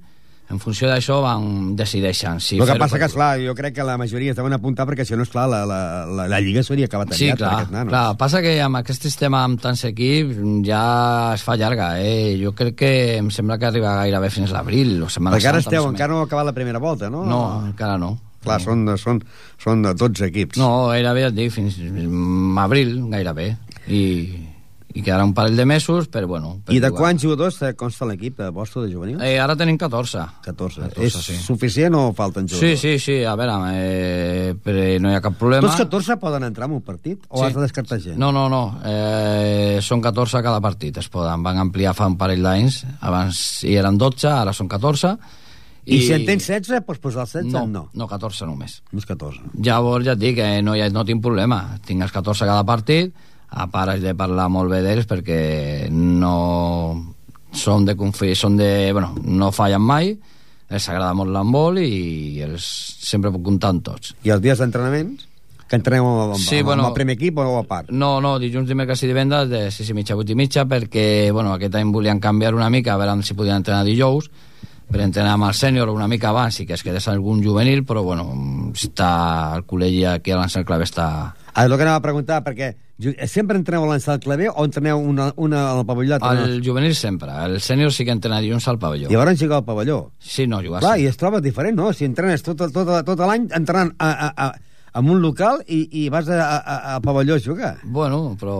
[0.52, 3.96] en funció d'això, van decideixen si el que passa que, esclar, jo crec que la
[3.98, 7.14] majoria es deuen apuntar perquè si no, esclar, la, la, la, la Lliga s'hauria acabat
[7.16, 7.90] Sí, aviat per clar, nanos.
[7.94, 8.16] clar.
[8.20, 10.36] Passa que amb aquest sistema amb tants equips
[10.68, 10.82] ja
[11.34, 12.36] es fa llarga, eh?
[12.42, 15.88] Jo crec que em sembla que arriba gairebé fins l'abril o Setmana Perquè ara esteu,
[15.88, 17.24] encara no ha acabat la primera volta, no?
[17.24, 17.42] No,
[17.72, 18.18] encara no.
[18.42, 19.20] Clar, són, de- són,
[19.62, 20.58] són de 12 equips.
[20.58, 21.76] No, gairebé et dic, fins
[22.58, 23.52] abril, gairebé.
[23.86, 24.00] I,
[24.94, 26.58] i quedarà un parell de mesos, però bueno...
[26.64, 26.98] Per I de jugar.
[27.00, 29.20] quants jugadors eh, consta l'equip de vostre de juvenil?
[29.24, 30.24] Eh, ara tenim 14.
[30.44, 30.80] 14.
[30.88, 31.36] 14, És sí.
[31.40, 32.80] suficient o falten Sí, jugadors?
[32.80, 35.66] sí, sí, a veure, eh, però no hi ha cap problema.
[35.68, 37.24] Tots 14 poden entrar en un partit?
[37.28, 37.44] O Sí.
[37.46, 38.16] has de descartar gent?
[38.18, 38.62] No, no, no.
[38.84, 41.42] Eh, són 14 a cada partit, es poden.
[41.42, 42.82] Van ampliar fa un parell d'anys.
[43.00, 45.16] Abans hi eren 12, ara són 14.
[45.84, 47.52] I, si en tens 16, pots posar els 16?
[47.52, 47.88] No, no.
[47.98, 48.82] no 14 només.
[48.92, 49.40] Només 14.
[49.66, 51.78] Llavors ja et dic que no, ha, no tinc problema.
[51.84, 53.10] Tinc els 14 a cada partit,
[53.52, 56.34] a part haig de parlar molt bé d'ells perquè no
[57.52, 60.14] són de confi són de, bueno, no fallen mai,
[60.72, 62.64] els agrada molt l'handbol i els
[63.04, 64.14] sempre puc comptar amb tots.
[64.24, 65.26] I els dies d'entrenaments?
[65.68, 67.90] Que entreneu amb, Sí, amb, bueno- amb el primer equip o a part?
[67.90, 71.30] No, no, dilluns, dimecres i divendres de 6 i mitja a 8 i mitja perquè,
[71.32, 74.30] bueno, aquest any volien canviar una mica a veure si podien entrenar dijous
[74.92, 78.02] per entrenar amb el sènior una mica abans i que es quedés algun juvenil, però
[78.04, 78.26] bueno,
[78.74, 81.34] està el col·legi aquí a l'Ansel Clave està...
[81.54, 82.72] Ah, el que anava a preguntar, perquè
[83.28, 86.16] sempre entreneu a l'Ansal Clavé o entreneu una, una al pavelló?
[86.30, 89.10] El juvenil sempre, el sènior sí que entrena dilluns al pavelló.
[89.10, 90.00] I llavors jugar al pavelló.
[90.18, 91.04] Sí, no, jugar Clar, sí.
[91.04, 91.92] i es troba diferent, no?
[91.92, 96.08] Si entrenes tot, tot, tot l'any entrenant a, a, a, en un local i, i
[96.12, 97.76] vas a, a, a, al pavelló a jugar.
[97.84, 98.58] Bueno, però...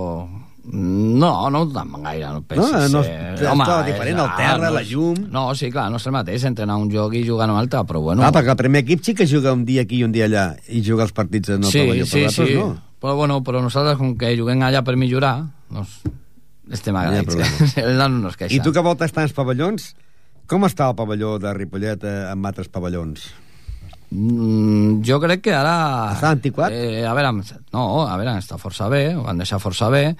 [0.64, 2.70] No, no tant gaire, no pensis.
[2.70, 5.16] No, no, eh, es troba diferent, el terra, la és- llum.
[5.32, 7.82] No, sí, clar, no és el mateix entrenar un joc i jugar en un altre,
[7.88, 8.22] però bueno...
[8.22, 8.28] No.
[8.28, 10.52] Ah, perquè el primer equip sí que juga un dia aquí i un dia allà
[10.70, 12.54] i juga els partits en el sí, pavelló, sí, però sí.
[12.54, 12.68] no.
[13.02, 15.34] Però bueno, però nosaltres, com que juguem allà per millorar,
[15.68, 15.98] doncs
[16.70, 17.76] estem No agraïts.
[17.82, 18.54] el nano no es queixa.
[18.54, 19.96] I tu que voltes tants pavellons,
[20.46, 23.26] com està el pavelló de Ripollet eh, amb altres pavellons?
[24.12, 25.74] Mm, jo crec que ara...
[26.14, 26.70] Està antiquat?
[26.70, 27.32] Eh, a veure,
[27.72, 30.12] no, a veure, està força bé, ho van deixar força bé.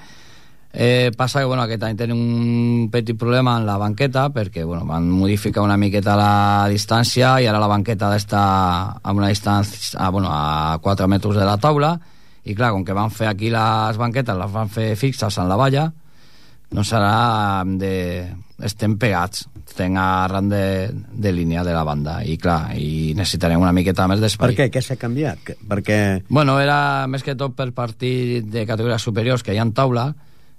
[0.75, 4.87] Eh, passa que bueno, aquest any tenim un petit problema en la banqueta perquè bueno,
[4.89, 8.45] van modificar una miqueta la distància i ara la banqueta ha d'estar
[9.03, 11.99] a una distància a, bueno, a 4 metres de la taula
[12.49, 15.61] i clar, com que van fer aquí les banquetes les van fer fixes en la
[15.61, 15.91] valla
[16.73, 18.33] no serà de...
[18.65, 23.77] estem pegats estem arran de, de línia de la banda i clar, i necessitarem una
[23.77, 24.71] miqueta més Per d'espai què?
[24.73, 25.53] Què s'ha canviat?
[25.69, 26.25] Perquè...
[26.33, 30.15] Bueno, era més que tot per partit de categories superiors que hi ha en taula,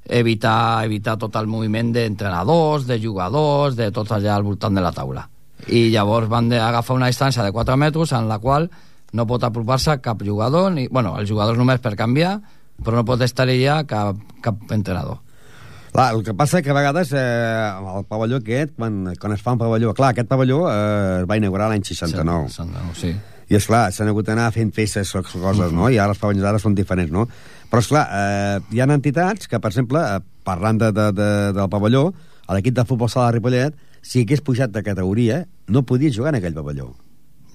[0.05, 4.91] evitar, evitar tot el moviment d'entrenadors, de jugadors, de tot allà al voltant de la
[4.91, 5.27] taula.
[5.67, 8.69] I llavors van de agafar una distància de 4 metres en la qual
[9.13, 12.39] no pot apropar-se cap jugador, ni, bueno, els jugadors només per canviar,
[12.83, 15.21] però no pot estar allà cap, cap entrenador.
[15.93, 19.53] Clar, el que passa que a vegades eh, el pavelló aquest, quan, quan es fa
[19.53, 19.93] un pavelló...
[19.93, 22.49] Clar, aquest pavelló eh, es va inaugurar l'any 69.
[22.49, 23.13] 69, sí.
[23.43, 25.91] I, és clar s'han hagut d'anar fent peces o coses, no?
[25.93, 27.27] I ara els pavellons ara són diferents, no?
[27.73, 31.69] Però, esclar, eh, hi ha entitats que, per exemple, eh, parlant de, de, de, del
[31.73, 32.03] pavelló,
[32.45, 35.39] a l'equip de futbol sala de Ripollet, si hagués pujat de categoria,
[35.73, 36.91] no podia jugar en aquell pavelló.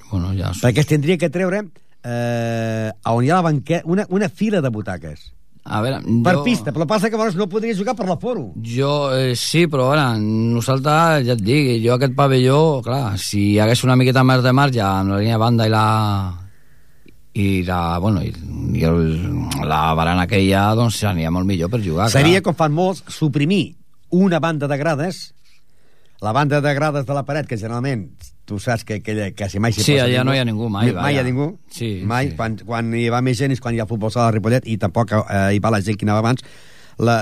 [0.08, 0.50] Bueno, ja...
[0.58, 4.74] Perquè es tindria que treure eh, on hi ha la banqueta, una, una fila de
[4.74, 5.28] butaques.
[5.62, 6.42] A veure, Per jo...
[6.42, 8.48] pista, però passa que llavors no podria jugar per l'aforo.
[8.58, 13.58] Jo, eh, sí, però ara, nosaltres, ja et dic, jo aquest pavelló, clar, si hi
[13.62, 15.86] hagués una miqueta més de marge amb la línia de banda i la
[17.34, 18.32] i la, bueno, i,
[18.78, 19.02] i el,
[19.68, 22.08] la barana que hi ha, doncs seria molt millor per jugar.
[22.10, 22.48] Seria, clar.
[22.48, 23.76] com fan molts, suprimir
[24.10, 25.34] una banda de grades,
[26.20, 28.08] la banda de grades de la paret, que generalment
[28.48, 30.24] tu saps que, que quasi mai s'hi Sí, posa allà ningú.
[30.30, 31.10] no hi ha ningú, mai, Mai vaja.
[31.12, 31.46] hi ha ningú.
[31.70, 32.30] Sí, mai.
[32.30, 32.36] sí.
[32.38, 34.78] Quan, quan hi va més gent és quan hi ha futbol sala de Ripollet i
[34.80, 36.40] tampoc eh, hi va la gent que anava abans.
[36.98, 37.18] La,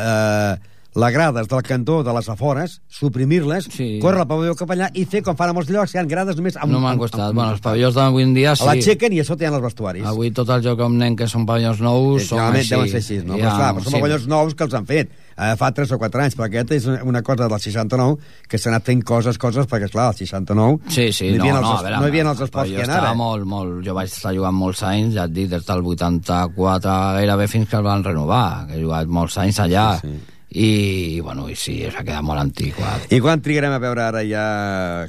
[0.54, 3.98] eh, la grades del cantó de les afores, suprimir-les, Sí.
[4.00, 6.04] córrer el pavelló cap allà i fer com fan a molts llocs, que hi ha
[6.08, 6.56] grades només...
[6.56, 7.20] Amb, No m'han amb- costat.
[7.28, 8.64] amb- Bueno, els pavellons d'avui en dia sí.
[8.64, 10.06] L'aixequen i a sota hi ha els vestuaris.
[10.08, 12.70] Avui tot el joc amb nen que són pavellons nous són Generalment així.
[12.74, 13.36] deuen ser així, no?
[13.36, 14.00] Ja, però, clar, però són sí.
[14.00, 16.86] pavellons nous que els han fet eh, fa 3 o 4 anys, però aquest és
[17.04, 18.16] una cosa del 69
[18.48, 21.44] que s'ha anat fent coses, coses, perquè, clar, el 69 Sí, sí, no, hi no,
[21.44, 23.12] havia no, els, a veure, no hi havia els el esports que hi ara.
[23.14, 23.84] molt, molt...
[23.84, 26.80] Jo vaig estar jugant molts anys, ja et dic, des del 84
[27.20, 30.00] gairebé fins que el van renovar, que he jugat molts anys allà.
[30.00, 30.32] Sí, sí.
[30.56, 33.10] I, bueno, i sí, s'ha quedat molt antiquat.
[33.12, 34.44] I quan trigarem a veure ara ja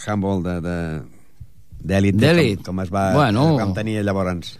[0.04, 0.78] handball de, de,
[1.88, 2.18] D'èlit.
[2.66, 3.54] com, com es va Bueno.
[3.60, 4.58] com tenia llavors.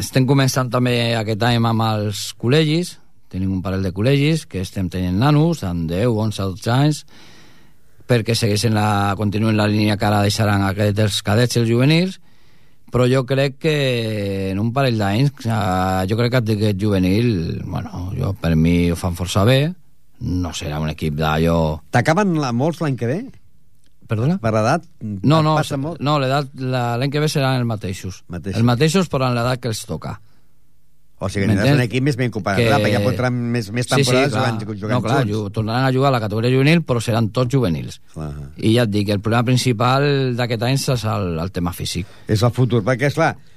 [0.00, 2.96] Estem començant també aquest any amb els col·legis,
[3.30, 7.04] tenim un parell de col·legis que estem tenint nanos amb 10, 11, 12 anys,
[8.10, 12.18] perquè segueixen la, continuen la línia que ara deixaran aquest dels cadets i els juvenils,
[12.90, 18.10] però jo crec que en un parell d'anys, eh, jo crec que aquest juvenil, bueno,
[18.18, 19.72] jo, per mi ho fan força bé,
[20.20, 21.80] no serà un equip d'allò...
[21.90, 23.18] T'acaben la, molts l'any que ve?
[24.08, 24.36] Perdona?
[24.42, 24.84] Per l'edat?
[25.02, 26.00] No, no, Passa molt?
[26.04, 28.22] no l'edat la- l'any que ve seran els mateixos.
[28.28, 28.58] Mateixos.
[28.60, 30.18] Els mateixos, però en l'edat que els toca.
[31.24, 32.68] O sigui, aniràs un equip més ben comparat, que...
[32.74, 35.30] perquè ja podran més, més temporades sí, sí, jugant, jugant no, clar, junts.
[35.32, 38.00] ju- tornaran a jugar a la categoria juvenil, però seran tots juvenils.
[38.12, 38.32] Clar.
[38.58, 40.04] I ja et dic, el problema principal
[40.36, 42.10] d'aquest any és el, el tema físic.
[42.28, 43.53] És el futur, perquè, esclar, ju eh,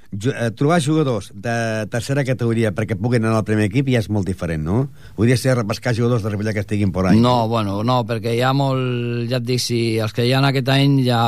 [0.56, 4.62] trobar jugadors de tercera categoria perquè puguin anar al primer equip ja és molt diferent,
[4.64, 4.78] no?
[5.18, 7.20] Vull dir, ser repescar jugadors de Ripollet que estiguin por ahí.
[7.20, 9.28] No, bueno, no, perquè hi ha molt...
[9.28, 11.20] Ja et dic, si els que hi ha aquest any ja,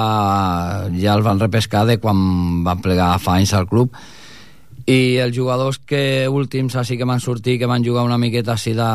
[0.97, 3.93] ja els van repescar de quan van plegar fa anys al club
[4.89, 8.72] i els jugadors que últims així que van sortir, que van jugar una miqueta així
[8.74, 8.89] de,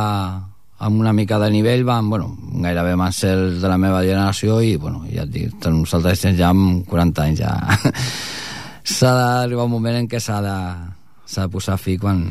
[0.79, 2.33] amb una mica de nivell van, bueno,
[2.63, 6.49] gairebé van ser els de la meva generació i, bueno, ja et dic, nosaltres ja
[6.49, 7.53] amb 40 anys ja
[8.85, 10.57] s'ha d'arribar un moment en què s'ha de,
[11.35, 12.23] de posar fi quan,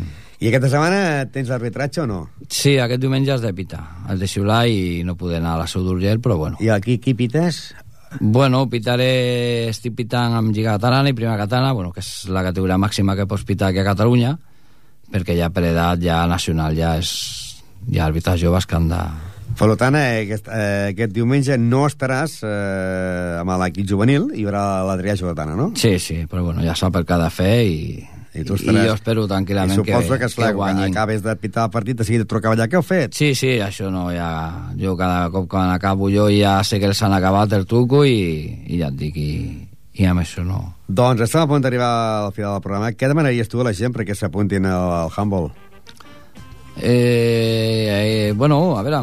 [0.44, 2.18] I aquesta setmana tens arbitratge o no?
[2.52, 3.80] Sí, aquest diumenge has de pitar.
[4.10, 6.58] Has de xiular i no poder anar a la Seu d'Urgell, però bueno.
[6.60, 7.70] I aquí qui pites?
[8.20, 9.70] Bueno, pitaré...
[9.70, 13.28] Estic pitant amb Lliga Catalana i Primera Catalana, bueno, que és la categoria màxima que
[13.30, 14.34] pots pitar aquí a Catalunya,
[15.14, 17.14] perquè ja per edat, ja nacional, ja és...
[17.84, 19.00] Hi ha àrbitres joves que han de...
[19.54, 24.64] Per tant, eh, aquest, eh, aquest diumenge no estaràs eh, amb l'equip juvenil, hi haurà
[24.88, 25.70] l'Adrià Jovetana, no?
[25.78, 27.78] Sí, sí, però bueno, ja sap el que ha de fer i...
[28.34, 28.86] I tu I estaràs...
[28.88, 30.88] jo espero tranquil·lament I suposo que, que, esclar, que guanyin.
[30.90, 33.14] acabes de pitar el partit, de seguida et trucava allà, què heu fet?
[33.14, 34.30] Sí, sí, això no, ja...
[34.74, 38.18] Jo cada cop quan acabo jo ja sé que els han acabat el truco i,
[38.66, 39.68] i ja et dic, i,
[40.02, 40.64] i amb això no...
[40.84, 41.92] Doncs estem a punt d'arribar
[42.26, 42.90] al final del programa.
[42.92, 45.52] Què demanaries tu a la gent perquè s'apuntin al, al handball?
[46.76, 48.98] Eh, eh, bueno, a veure,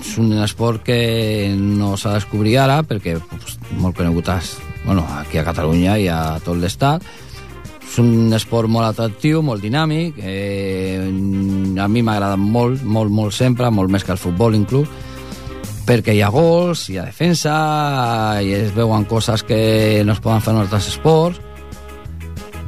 [0.00, 4.54] és un esport que no s'ha de descobrir ara perquè pues, molt conegut és,
[4.84, 7.04] bueno, aquí a Catalunya i a tot l'estat.
[7.84, 13.36] És un esport molt atractiu, molt dinàmic, eh, a mi m'ha agradat molt, molt, molt
[13.36, 14.88] sempre, molt més que el futbol inclús,
[15.86, 17.54] perquè hi ha gols, hi ha defensa,
[18.42, 21.38] i es veuen coses que no es poden fer en altres esports,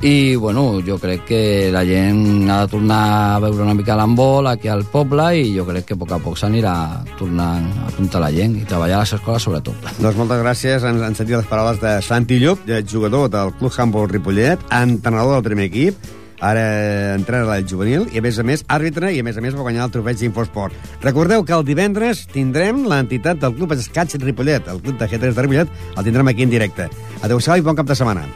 [0.03, 4.47] i bueno, jo crec que la gent ha de tornar a veure una mica l'handbol
[4.51, 6.75] aquí al poble i jo crec que a poc a poc s'anirà
[7.17, 9.89] tornant a apuntar la gent i treballar a les escoles sobretot.
[9.97, 10.85] Doncs moltes gràcies.
[10.85, 15.39] Han, han sentit les paraules de Santi Llup, eh, jugador del Club Handball Ripollet, entrenador
[15.39, 19.27] del primer equip, ara entrena del juvenil i, a més a més, àrbitre i, a
[19.27, 20.77] més a més, va guanyar el trofeig d'Infosport.
[21.05, 25.47] Recordeu que el divendres tindrem l'entitat del Club Escatx Ripollet, el Club de G3 de
[25.47, 26.91] Ripollet, el tindrem aquí en directe.
[27.23, 28.27] Adéu-siau i bon cap de setmana.